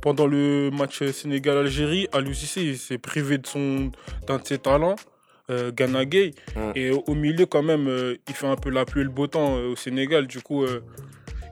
[0.02, 2.08] pendant le match Sénégal-Algérie,
[2.58, 3.92] il s'est privé de son,
[4.28, 4.96] d'un de ses talents.
[5.52, 5.72] Euh.
[5.72, 6.72] Mm.
[6.76, 9.10] Et au, au milieu, quand même, euh, il fait un peu la pluie et le
[9.10, 10.26] beau temps euh, au Sénégal.
[10.26, 10.82] Du coup, euh,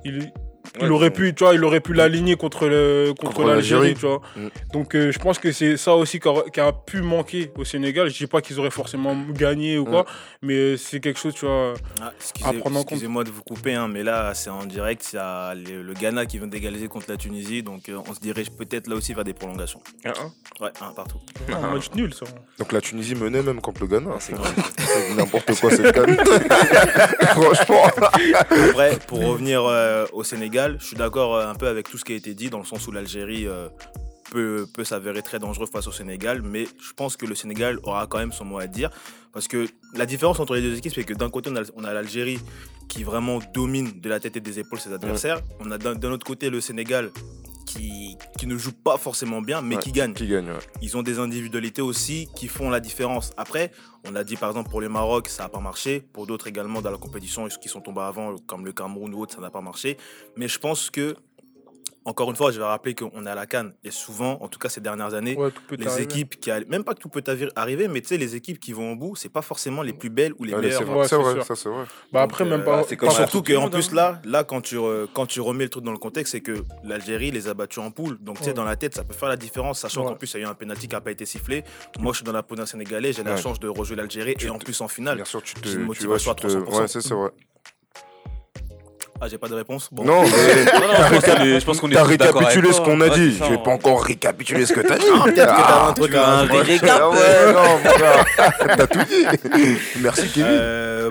[0.06, 0.32] il,
[0.80, 3.94] il Ouais, aurait pu, tu vois, il aurait pu l'aligner contre le contre, Contre l'Algérie,
[3.94, 4.22] tu vois.
[4.36, 4.48] Mm.
[4.74, 8.10] Donc, euh, je pense que c'est ça aussi qui a, pu manquer au Sénégal.
[8.10, 10.06] Je dis pas qu'ils auraient forcément gagné ou quoi,
[10.42, 11.74] mais euh, c'est quelque chose, tu vois.
[12.02, 12.92] Ah, excusez- à prendre en compte.
[12.94, 15.10] Excusez-moi de vous couper, hein, mais là, c'est en direct.
[15.14, 17.64] Il y a le, le Ghana qui vient d'égaliser contre la Tunisie.
[17.64, 19.82] Donc, euh, on se dirige peut-être là aussi vers des prolongations.
[20.06, 20.64] Un, un.
[20.64, 21.18] Ouais, un partout.
[21.52, 22.26] Un match nul, ça.
[22.60, 24.12] Donc la Tunisie menait même contre le Ghana.
[24.14, 24.54] Ah, c'est grave.
[24.78, 26.18] C'est n'importe quoi cette canne.
[27.22, 27.84] Franchement.
[28.50, 32.06] Après, pour revenir euh, au Sénégal, je suis d'accord euh, un peu avec tout ce
[32.06, 33.70] qui a été dit, dans le sens où l'Algérie, euh,
[34.32, 38.08] peut, peut s'avérer très dangereux face au Sénégal, mais je pense que le Sénégal aura
[38.08, 38.90] quand même son mot à dire.
[39.34, 41.84] Parce que la différence entre les deux équipes, c'est que d'un côté, on a, on
[41.84, 42.40] a l'Algérie
[42.90, 45.40] qui vraiment domine de la tête et des épaules ses adversaires.
[45.62, 47.12] On a d'un d'un autre côté le Sénégal
[47.74, 50.14] qui, qui ne joue pas forcément bien, mais Ouais, qui gagne.
[50.14, 50.60] Qui gagne, ouais.
[50.82, 53.32] Ils ont des individualités aussi qui font la différence.
[53.38, 53.72] Après,
[54.08, 56.02] on a dit par exemple pour le Maroc, ça n'a pas marché.
[56.14, 59.36] Pour d'autres également dans la compétition qui sont tombés avant, comme le Cameroun ou autre,
[59.36, 59.98] ça n'a pas marché.
[60.36, 61.16] Mais je pense que,
[62.06, 63.74] encore une fois, je vais rappeler qu'on est à la Cannes.
[63.84, 66.94] Et souvent, en tout cas ces dernières années, Ouais, les équipes qui a- même pas
[66.94, 67.24] que tout peut
[67.56, 70.10] arriver, mais tu sais, les équipes qui vont au bout, c'est pas forcément les plus
[70.10, 70.80] belles ou les Allez, meilleures.
[70.82, 71.46] c'est Ouais, vrai, c'est vrai, sûr.
[71.46, 71.84] ça c'est vrai.
[72.12, 72.84] Bah après, euh, même pas.
[72.88, 73.96] c'est pas comme Enfin, ça, surtout qu'en plus hein.
[73.96, 76.64] là, là quand, tu re- quand tu remets le truc dans le contexte, c'est que
[76.84, 78.18] l'Algérie les a battus en poule.
[78.20, 78.54] Donc tu sais, Ouais.
[78.56, 80.08] dans la tête, ça peut faire la différence, sachant Ouais.
[80.10, 81.64] qu'en plus, il y a eu un penalty qui n'a pas été sifflé.
[82.00, 83.42] Moi, je suis dans la peau d'un Sénégalais, j'ai la Ouais.
[83.42, 85.18] chance de rejouer l'Algérie et en plus en finale.
[85.18, 85.78] Bien sûr, tu te.
[85.78, 86.80] Motivation vois, tu à te- 300%.
[86.82, 87.30] Ouais, c'est vrai.
[89.24, 90.04] Ah, j'ai pas de réponse Bon.
[90.04, 90.30] Non, mais.
[90.74, 93.08] Non, non, je pense qu'on est- je pense qu'on est T'as récapitulé ce qu'on a
[93.08, 93.38] Ouais, dit.
[93.38, 95.06] Je vais on- pas encore récapituler ce que t'as dit.
[95.14, 98.26] Ah, peut-être que t'as un truc à récap, Ah ouais, non, mon gars.
[98.78, 99.00] T'as tout
[99.56, 99.78] dit.
[100.02, 100.48] Merci, Kevin.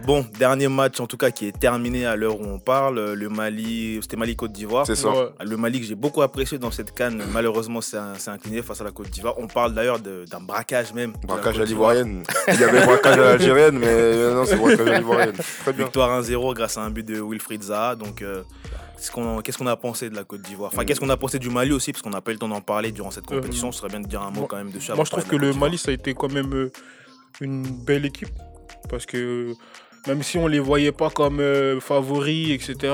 [0.00, 3.12] Euh, bon, dernier match en tout cas qui est terminé à l'heure où on parle.
[3.14, 4.86] Le Mali, c'était Mali-Côte d'Ivoire.
[4.86, 5.10] C'est ça.
[5.10, 5.28] Ouais.
[5.44, 7.98] Le Mali que j'ai beaucoup apprécié dans cette canne, malheureusement, c'est
[8.28, 9.34] incliné face à la Côte d'Ivoire.
[9.38, 11.12] On parle d'ailleurs de- d'un braquage même.
[11.20, 12.24] de Braquage à l'ivoirienne.
[12.48, 15.36] Il y avait braquage à l'algérienne, mais euh, non, c'est braquage à l'ivoirienne.
[15.76, 17.94] Victoire 1-0 grâce à un but de Wilfried Zaha.
[17.96, 18.42] Donc, euh,
[19.42, 20.70] qu'est-ce qu'on a pensé de la Côte d'Ivoire?
[20.72, 21.92] Enfin, qu'est-ce qu'on a pensé du Mali aussi?
[21.92, 23.72] Parce qu'on n'a pas eu le temps d'en parler durant cette Euh, compétition.
[23.72, 24.88] Ce serait bien de dire un mot moi- quand même dessus.
[24.88, 25.52] Moi, avant je de trouve que de le.
[25.54, 26.72] Mali, ça a été quand même euh,
[27.40, 28.28] une belle équipe.
[28.88, 29.52] Parce que
[30.06, 32.92] même si on les voyait pas comme euh, favoris, etc.,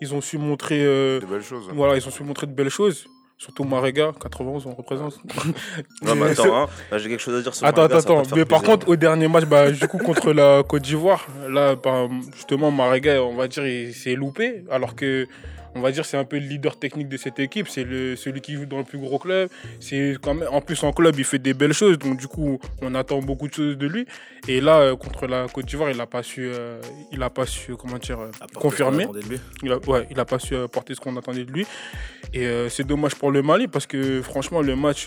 [0.00, 1.68] ils ont su montrer, euh, De belles choses.
[1.72, 3.06] voilà, ils ont su montrer de belles choses.
[3.36, 5.20] Surtout Marega, 91, on représente.
[6.02, 6.66] Non, mais attends, hein.
[6.90, 8.36] Là, j'ai quelque chose à dire sur Attends, Marga, attends, attends.
[8.36, 8.78] Mais par plaisir.
[8.78, 13.22] contre, au dernier match, bah, du coup, contre la Côte d'Ivoire, là, bah, justement, Marega,
[13.22, 14.64] on va dire, il s'est loupé.
[14.72, 15.28] Alors que,
[15.78, 17.68] on va dire, c'est un peu le leader technique de cette équipe.
[17.68, 19.48] C'est le, celui qui joue dans le plus gros club.
[19.80, 21.98] C'est quand même, en plus, en club, il fait des belles choses.
[21.98, 24.06] Donc, du coup, on attend beaucoup de choses de lui.
[24.48, 26.80] Et là, euh, contre la Côte d'Ivoire, il n'a pas su, euh,
[27.12, 29.06] il a pas su, comment dire, euh, confirmer.
[29.62, 31.66] Il a, ouais, il a pas su apporter ce qu'on attendait de lui.
[32.34, 35.06] Et c'est dommage pour le Mali parce que franchement, le match,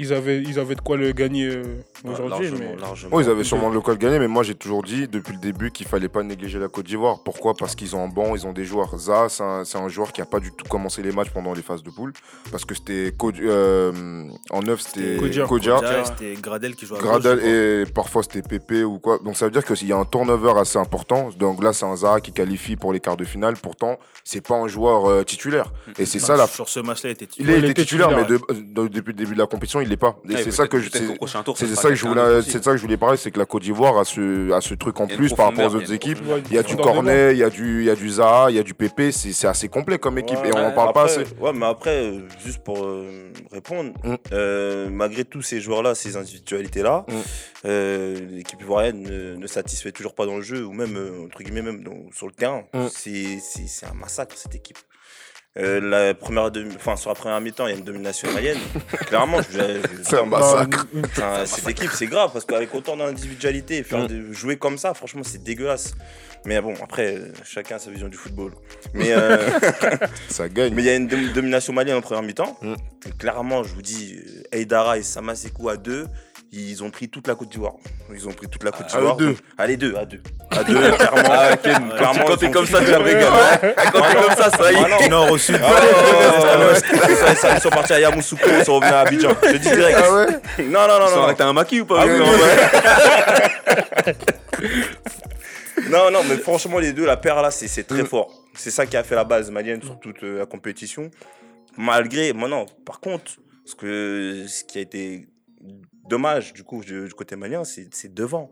[0.00, 1.62] ils, avaient, ils avaient de quoi le gagner euh,
[2.04, 2.50] aujourd'hui.
[2.58, 2.74] mais...
[3.12, 5.70] Oui, ils avaient sûrement le col gagné, mais moi j'ai toujours dit depuis le début
[5.70, 7.22] qu'il fallait pas négliger la Côte d'Ivoire.
[7.22, 7.54] Pourquoi?
[7.54, 8.96] Parce qu'ils ont un banc, ils ont des joueurs.
[8.96, 11.82] Za, c'est un, joueur qui a pas du tout commencé les matchs pendant les phases
[11.82, 12.12] de poule.
[12.50, 13.12] Parce que c'était.
[13.42, 15.80] Euh, en neuf, c'était Kodja.
[16.04, 19.18] C'était Gradel qui joue à Gradel gauche, et parfois c'était Pépé ou quoi.
[19.22, 21.28] Donc ça veut dire qu'il y a un turnover assez important.
[21.38, 23.54] Donc là, c'est un Zaha qui qualifie pour les quarts de finale.
[23.62, 25.72] Pourtant, c'est pas un joueur euh, titulaire.
[25.98, 26.46] Et c'est ça la.
[26.46, 27.54] Sur ce match-là, il était titulaire.
[27.54, 29.96] a il était titulaire, mais de- de- depuis le début de la compétition, il l'est
[29.96, 30.16] pas.
[30.28, 30.88] Et Ouais, c'est ça que je.
[30.90, 31.16] c'est-
[31.74, 33.98] ça que je voulais, c'est ça que je voulais parler, c'est que la Côte d'Ivoire
[33.98, 36.18] a ce, a ce truc en plus par rapport aux autres équipes.
[36.50, 36.76] Il y a du.
[36.76, 39.10] Cornet, il y a du, il y a du Zaha, il y a du PP,
[39.12, 41.24] c'est c'est assez complet comme équipe et on en parle pas assez.
[41.40, 44.14] Ouais, mais après, euh, juste pour euh, répondre, Mm.
[44.32, 47.70] euh, malgré tous ces joueurs-là, ces individualités-là, Mm.
[48.36, 49.02] l'équipe ivoirienne
[49.38, 51.84] ne, satisfait toujours pas dans le jeu, ou même, entre guillemets, même
[52.14, 52.62] sur le terrain.
[52.72, 52.86] Mm.
[52.90, 54.78] C'est un massacre, cette équipe.
[55.58, 58.56] Euh, la première demi- enfin, sur la première mi-temps, il y a une domination malienne.
[59.08, 60.86] Clairement, je, je- C'est un massacre.
[61.04, 64.32] Enfin, cette équipe, c'est grave parce qu'avec autant d'individualité, Mm.
[64.32, 65.94] jouer comme ça, franchement, c'est dégueulasse.
[66.46, 68.52] Mais bon, après, chacun a sa vision du football.
[68.94, 69.38] Mais euh,
[70.28, 70.72] Ça gagne.
[70.72, 72.56] mais il y a une dom- domination malienne en première mi-temps.
[72.62, 72.74] Mm.
[73.18, 74.20] Clairement, je vous dis,
[74.52, 76.06] Eidara et Samasekou à deux,
[76.52, 77.74] ils ont pris toute la Côte d'Ivoire.
[78.12, 79.14] Ils ont pris toute la Côte À d'Ivoire.
[79.16, 79.36] eux deux.
[79.56, 80.20] À les deux, à deux.
[80.50, 81.22] À deux, clairement.
[81.30, 81.60] Ah, ok.
[81.62, 83.32] clairement, Quand t'es comme ça, tu la régales.
[83.92, 84.96] Quand t'es comme ça, ça y Ah non.
[84.98, 85.02] est.
[85.04, 85.60] Du nord au sud.
[85.62, 85.80] Ah,
[87.54, 89.30] Ils sont partis à Yamoussoukro, ils sont revenus à Abidjan.
[89.42, 89.98] Je te dis direct.
[90.02, 90.26] Ah ouais
[90.64, 91.22] Non, non, non, Ils sont non.
[91.22, 92.06] arrêtés un maquis ou pas Ah
[95.88, 98.06] Non, non, mais franchement, les deux, la paire là, c'est c'est très Mm.
[98.06, 98.30] fort.
[98.54, 101.10] C'est ça qui a fait la base malienne sur toute euh, la compétition.
[101.76, 103.32] Malgré, maintenant, par contre,
[103.64, 105.26] ce, que, ce qui a été
[106.10, 108.50] dommage du coup du, du côté malien, c'est devant.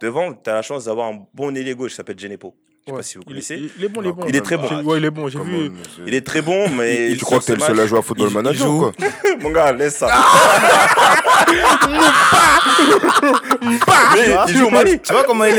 [0.00, 2.54] Devant, tu as la chance d'avoir un bon ailier gauche qui s'appelle Genepo.
[2.86, 2.96] Je sais Ouais.
[2.98, 3.56] pas si vous Il est, connaissez.
[3.56, 4.24] il- il est bon, il est bon.
[4.28, 4.82] Il est très bon.
[4.84, 5.28] Ouais, il est bon.
[5.28, 5.70] J'ai vu.
[5.70, 7.10] on, Il est très bon, mais.
[7.10, 8.76] Et tu crois que t'es le seul à jouer à Football il- Manager joue.
[8.76, 8.92] ou quoi
[9.42, 10.08] Mon gars, laisse ça.
[14.14, 15.00] mais il joue au Mali.
[15.00, 15.58] Tu vois comment il est?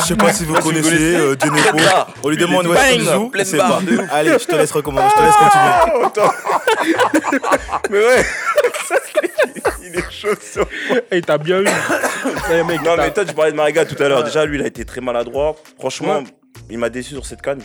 [0.00, 1.78] Je sais pas si vous connaissez euh, Dionepo.
[2.24, 3.30] On lui demande où est-ce qu'il joue.
[3.58, 3.80] pas.
[4.10, 5.14] Allez, je te laisse recommencer.
[5.16, 6.30] Je te laisse continuer.
[7.90, 8.26] Mais ouais.
[9.82, 10.66] Il est chaud sur
[11.10, 11.64] Hey, t'as bien eu.
[11.64, 14.24] Mec, Non, t'as- mais toi, tu parlais de Mariga tout à l'heure.
[14.24, 15.56] Déjà, lui, il a été très maladroit.
[15.78, 16.22] Franchement,
[16.68, 17.62] il m'a déçu sur cette canne.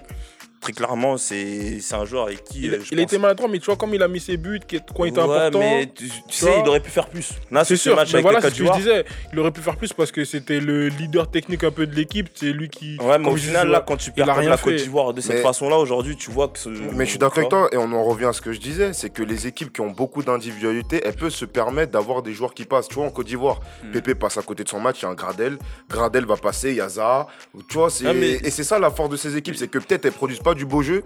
[0.66, 2.62] Très clairement, c'est c'est un joueur avec qui.
[2.64, 4.38] Il, euh, je il pense- était maladroit, mais tu vois, comme il a mis ses
[4.38, 5.60] buts, qui- quand il était Ouais, important.
[5.60, 6.62] mais tu, tu sais, vois.
[6.64, 7.30] il aurait pu faire plus.
[7.52, 9.06] Là, C'est sûr, match mais avec voilà, ce que je disais.
[9.32, 12.30] Il aurait pu faire plus parce que c'était le leader technique un peu de l'équipe.
[12.34, 12.98] C'est lui qui.
[13.00, 15.42] Ouais, mais au final, là, quand tu perds rien la Côte d'Ivoire de cette Mais-
[15.44, 16.58] façon-là, aujourd'hui, tu vois que.
[16.58, 18.60] ce- Mais je suis d'accord avec toi, et on en revient à ce que je
[18.60, 22.34] disais, c'est que les équipes qui ont beaucoup d'individualité, elles peuvent se permettre d'avoir des
[22.34, 22.88] joueurs qui passent.
[22.88, 23.92] Tu vois, en Côte d'Ivoire, Mm.
[23.92, 25.58] Pépé passe à côté de son match, il y a un Gradel,
[25.90, 27.28] Gradel va passer, il y a Zaha.
[27.70, 28.08] Tu vois, c'est...
[28.08, 30.40] Ah, mais- et c'est ça la force de ces équipes, c'est que peut-être elles produisent
[30.40, 31.04] pas du beau jeu,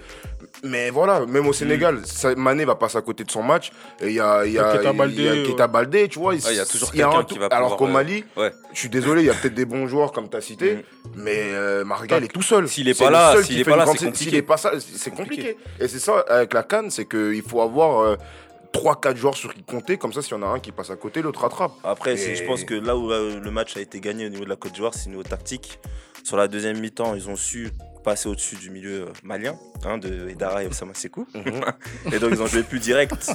[0.63, 3.71] mais voilà, même au Sénégal, ça- Mané va passer à côté de son match,
[4.01, 5.53] et il y a, il y a, Keita il y a Baldé.
[5.69, 6.35] Baldé, tu vois.
[6.35, 8.51] Il y a toujours un quelqu'un qui va Alors qu'au euh, Mali, ouais.
[8.73, 10.81] je suis désolé, il y a peut-être des bons joueurs comme tu as cité, Mm.
[11.17, 12.67] mais euh, Margal est tout seul.
[12.69, 14.37] S'il est C'est pas là, s'il qui est fait pas là, c'est compliqué.
[14.37, 15.57] est pas ça, c'est compliqué.
[15.79, 18.15] Et c'est ça avec la canne, c'est qu'il faut avoir euh,
[18.73, 20.95] 3-4 joueurs sur qui compter, comme ça, s'il y en a un qui passe à
[20.95, 21.71] côté, l'autre rattrape.
[21.83, 24.43] Après, Et- je pense que là où euh, le match a été gagné au niveau
[24.43, 25.79] de la Côte d'Ivoire, c'est au niveau tactique.
[26.29, 27.71] Sur la deuxième mi-temps, ils ont su
[28.03, 31.25] passer au-dessus du milieu euh, malien, hein, de Edara et Osama Sekou.
[32.13, 33.31] et donc, ils ont joué plus direct.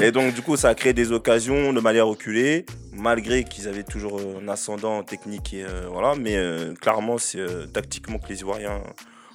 [0.00, 1.72] et donc, du coup, ça a créé des occasions.
[1.72, 5.52] Le Mali a reculé, malgré qu'ils avaient toujours euh, un ascendant technique.
[5.52, 8.80] Et, euh, voilà, mais euh, clairement, c'est euh, tactiquement que les Ivoiriens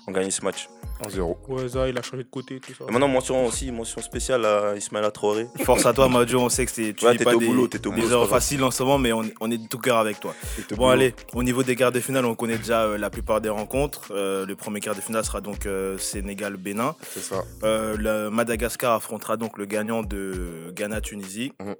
[0.08, 0.68] ont gagné ce match.
[1.04, 1.38] 1-0.
[1.48, 2.86] Ouais, ça, il a changé de côté, tout ça.
[2.88, 5.48] Et maintenant, mention aussi, mention spéciale à Ismaïla Traoré.
[5.64, 6.40] Force à toi, Madio.
[6.40, 8.02] On sait que c'est- tu Ouais, n'es t'étais pas au des, boulot, t'étais au des
[8.02, 8.42] boulot, heures c'est pas grave.
[8.42, 10.34] faciles en ce moment, mais on, on est de tout cœur avec toi.
[10.72, 10.90] Bon, boulot.
[10.90, 14.12] allez, au niveau des quarts de finale, on connaît déjà euh, la plupart des rencontres.
[14.12, 16.96] Euh, le premier quart de finale sera donc euh, Sénégal-Bénin.
[17.14, 17.44] C'est ça.
[17.64, 21.54] Euh, le Madagascar affrontera donc le gagnant de Ghana-Tunisie.
[21.62, 21.76] Mhm.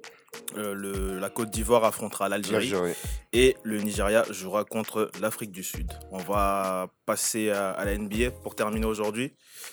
[0.58, 2.68] Euh, le- la Côte d'Ivoire affrontera l'Algérie.
[2.68, 2.94] L'Algérie.
[3.32, 5.90] Et le Nigeria jouera contre l'Afrique du Sud.
[6.12, 9.07] On va passer à, à la NBA pour terminer aujourd'hui.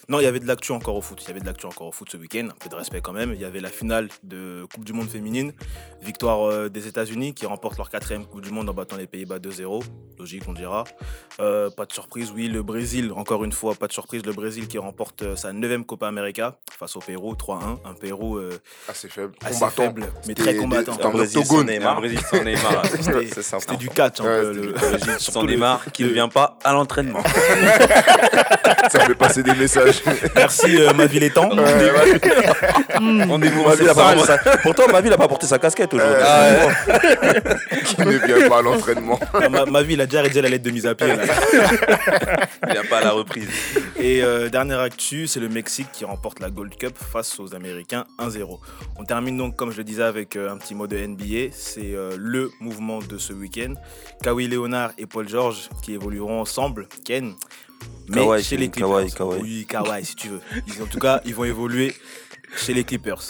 [0.09, 1.19] Non, il y avait de l'actu encore au foot.
[1.23, 2.47] Il y avait de l'actu encore au foot ce week-end.
[2.51, 3.33] Un peu de respect quand même.
[3.33, 5.53] Il y avait la finale de Coupe du Monde féminine.
[6.01, 9.39] Victoire euh, des États-Unis qui remportent leur quatrième Coupe du Monde en battant les Pays-Bas
[9.39, 9.83] 2-0.
[10.19, 10.83] Logique, on dira.
[11.39, 12.47] Euh, pas de surprise, oui.
[12.47, 14.23] Le Brésil, encore une fois, pas de surprise.
[14.25, 17.77] Le Brésil qui remporte euh, sa neuvième Copa América face au Pérou 3-1.
[17.85, 18.57] Un Pérou euh,
[18.87, 19.33] Assez faible.
[19.43, 19.83] assez Combattant.
[19.83, 20.93] faible, mais très combattant.
[20.93, 21.97] c'était un Brésil sans Neymar.
[21.97, 22.85] Un Brésil sans Neymar.
[23.65, 24.51] C'était- du catch un Ouais, peu.
[24.53, 25.15] le- Brésil.
[25.19, 27.23] sans le- Neymar qui ne le- vient pas à l'entraînement.
[28.89, 30.01] Ça fait passer des messages.
[30.35, 31.49] Merci euh, ma ville étant.
[31.49, 33.25] Ouais, ouais.
[33.27, 34.25] Rendez-vous en Ma ville a pas septembre.
[34.27, 36.15] porté sa- Pourtant, ma ville n'a pas porté sa casquette aujourd'hui.
[36.21, 36.69] Euh,
[37.85, 39.19] Qui ne vient pas à l'entraînement.
[39.49, 41.07] ma, ma ville a déjà rédigé la lettre de mise à pied.
[41.07, 41.23] là.
[42.67, 43.47] Il vient pas à la reprise.
[43.97, 48.05] Et euh, dernière actu, c'est le Mexique qui remporte la Gold Cup face aux Américains
[48.19, 48.59] 1-0.
[48.97, 51.51] On termine donc, comme je le disais, avec euh, un petit mot de NBA.
[51.51, 53.73] C'est euh, le mouvement de ce week-end.
[54.23, 56.87] Kawhi Leonard et Paul George qui évolueront ensemble.
[57.05, 57.33] Ken.
[58.09, 59.19] Mais chez les Clippers.
[59.41, 60.41] Oui, Kawhi, si tu veux.
[60.67, 61.93] Ils- en tout cas, ils vont évoluer
[62.55, 63.21] chez les Clippers.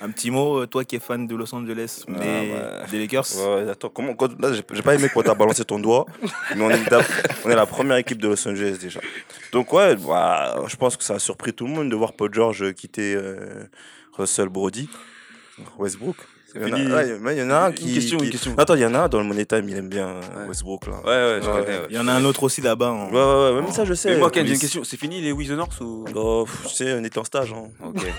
[0.00, 2.86] Un petit mot, euh, toi qui es fan de Los Angeles, mais bah.
[2.90, 3.24] des Lakers.
[3.36, 6.04] Ouais, attends, comment, là, j'ai pas aimé quand t'as balancé ton doigt,
[6.54, 7.02] mais on est, d'ab-
[7.46, 9.00] on est la première équipe de Los Angeles déjà.
[9.52, 12.32] Donc, ouais, bah, je pense que ça a surpris tout le monde de voir Paul
[12.32, 13.64] George quitter euh,
[14.12, 14.90] Russell Brody,
[15.78, 16.16] Westbrook.
[16.60, 17.94] Il y, en a, ouais, il y en a un Une qui.
[17.94, 18.54] question, qui- une question.
[18.56, 20.48] Attends, il y en a un dans le Money Time, il aime bien euh, Ouais.
[20.48, 20.92] Westbrook là.
[21.04, 21.78] Ouais, ouais, je Ouais, connais.
[21.78, 21.86] ouais.
[21.90, 22.88] Il y en a un autre aussi là-bas.
[22.90, 24.10] en- Ouais, ouais, ouais, même ça je sais.
[24.10, 24.82] Mais moi, Ken, j'ai une question.
[24.84, 26.04] C'est fini les Wizards ou?
[26.14, 27.52] Oh, tu sais, on était en stage.
[27.54, 27.68] Hein.
[27.84, 28.06] Ok.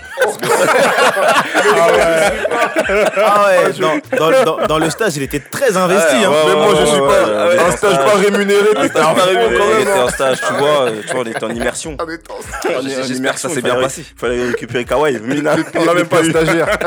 [3.16, 6.16] Ah ouais, dans, dans- dans- dans le stage, il était très investi.
[6.16, 6.30] Ouais, hein.
[6.30, 7.06] ouais, Mais moi, je suis pas.
[7.06, 8.04] ouais, ouais, un ouais, stage ouais.
[8.04, 9.80] pas rémunéré, t'étais à fond On quand même.
[9.82, 11.96] était en stage, tu vois, euh, tu vois, on était en immersion.
[11.98, 12.30] Ah, On est
[12.76, 14.04] en J'espère que ça immersion, s'est il bien fallait- passé.
[14.10, 15.18] Il fallait récupérer Kawhi.
[15.20, 16.78] Mina, On n'a même pas de stagiaire.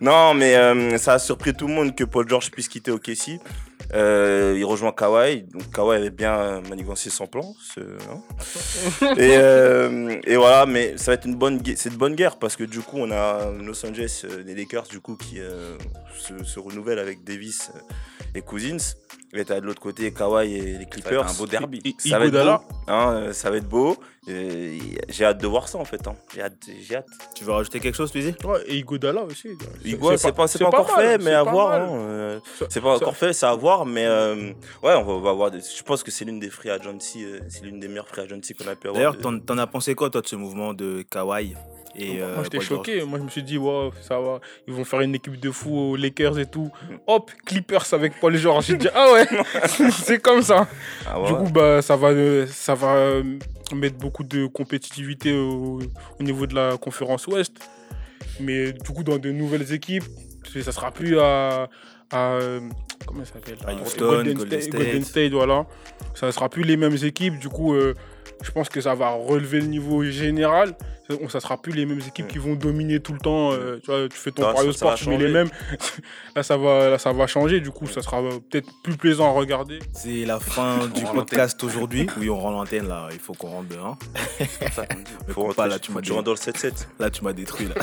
[0.00, 3.40] Non, mais euh, ça a surpris tout le monde que Paul George puisse quitter OKC.
[3.92, 5.42] Euh, il rejoint Kawhi.
[5.42, 7.54] Donc Kawhi avait bien euh, manigancé son plan.
[7.60, 9.14] ce- hein.
[9.18, 12.56] et, euh, et voilà, mais ça va être une bonne, c'est une bonne guerre parce
[12.56, 15.76] que du coup, on a Los Angeles, euh, les Lakers, du coup, qui euh,
[16.18, 17.78] se, se renouvellent avec Davis euh,
[18.38, 18.94] et Cousins.
[19.36, 21.28] Et t'as de l'autre côté Kawhi et les Ça Clippers.
[21.28, 21.80] un beau derby.
[21.84, 22.58] I- Ça va être Iguodala.
[22.58, 22.74] beau.
[22.86, 23.96] hein, euh, ça va être beau.
[24.26, 26.06] J'ai hâte de voir ça en fait.
[26.06, 26.14] hein.
[26.32, 26.54] J'ai hâte.
[26.80, 27.06] J'ai hâte.
[27.34, 29.48] Tu veux rajouter quelque chose, tu dis Ouais, et Igodala aussi.
[29.84, 31.72] Igual, c'est pas, c'est pas encore mal, fait, mais à pas voir.
[31.72, 34.34] hein, euh, Ça- C'est pas ça- encore fait, c'est à voir, mais euh,
[34.82, 35.50] ouais, on va, on va voir.
[35.50, 38.22] des- Je pense que c'est l'une des free agency, euh, c'est l'une des meilleures free
[38.22, 38.94] agency qu'on a pu avoir.
[38.96, 41.54] D'ailleurs, t'en t'en as pensé quoi, toi, de ce mouvement de Kawhi
[41.96, 44.40] et euh, Moi j'étais Paul George choqué, moi je me suis dit, wow, ça va,
[44.66, 46.68] ils vont faire une équipe de fous aux Lakers et tout.
[46.90, 46.94] Mm.
[47.06, 48.64] Hop, Clippers avec Paul George.
[48.66, 49.26] J'ai dit, ah ouais,
[49.92, 50.66] c'est comme ça.
[51.06, 53.22] Ah ouais, Du coup, bah, ça va, euh, ça va euh,
[53.72, 55.78] mettre beaucoup de compétitivité au,
[56.18, 57.52] au niveau de la conférence Ouest.
[58.40, 60.02] Mais du coup, dans de nouvelles équipes,
[60.62, 61.68] ça sera plus à.
[62.10, 62.60] À, euh,
[63.06, 63.56] comment ça s'appelle
[63.98, 64.74] Golden, Golden State.
[64.74, 65.66] Golden State, voilà.
[66.14, 67.38] Ça sera plus les mêmes équipes.
[67.38, 67.94] Du coup, euh,
[68.42, 70.74] je pense que ça va relever le niveau général.
[71.08, 73.52] Ça- ça sera plus les mêmes équipes qui vont dominer tout le temps.
[73.52, 75.28] euh, tu vois, tu fais ton Ça va- pari au ça sport, tu mets les
[75.28, 75.48] mêmes.
[76.36, 77.60] là, ça va, là, ça va changer.
[77.60, 79.78] Du coup, ça sera euh, peut-être plus plaisant à regarder.
[79.92, 82.06] C'est la fin du podcast aujourd'hui.
[82.18, 83.08] Oui, on rend l'antenne là.
[83.12, 83.98] Il faut qu'on rentre dedans.
[84.38, 85.04] C'est ça qu'on dit.
[85.28, 86.86] Mais Faut coupe pas, là, tu m'as dans le 7-7.
[86.98, 87.66] Là, tu m'as détruit.
[87.68, 87.74] Là.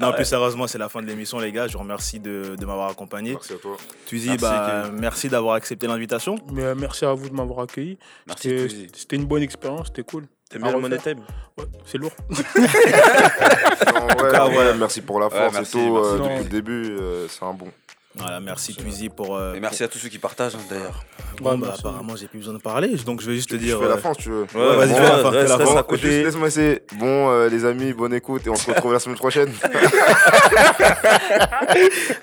[0.00, 1.66] non, plus sérieusement, c'est la fin de l'émission, les gars.
[1.68, 3.32] Je vous remercie de, de m'avoir accompagné.
[3.32, 3.76] Merci à toi.
[4.06, 6.36] Tuzi, Merci, bah, merci d'avoir accepté l'invitation.
[6.52, 7.98] Mais euh, merci à vous de m'avoir accueilli.
[8.36, 10.26] C'était une bonne expérience, c'était cool.
[10.52, 10.78] T'aimes bien le.
[10.80, 11.18] Money Time
[11.58, 12.12] Ouais, c'est lourd.
[14.30, 14.74] Cas, vrai, ouais.
[14.78, 15.96] merci pour la force merci, et tout.
[15.96, 17.68] euh, depuis le début, euh, c'est un bon.
[18.14, 19.36] Voilà, merci Tuzi pour.
[19.38, 21.02] euh, Et merci à tous ceux qui partagent hein, d'ailleurs.
[21.40, 22.88] Bon, bah, apparemment, j'ai plus besoin de parler.
[23.06, 23.80] Donc, je vais juste te Je dire.
[23.80, 24.42] fais la fin si tu veux.
[24.54, 24.96] Ouais, vas-y, bon,
[25.30, 26.82] fais la fin, laisse-moi essayer.
[26.98, 29.50] Bon, euh, les amis, bonne écoute et on se retrouve la semaine prochaine.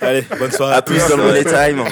[0.02, 1.84] Allez, bonne soirée À plus dans le Money Time.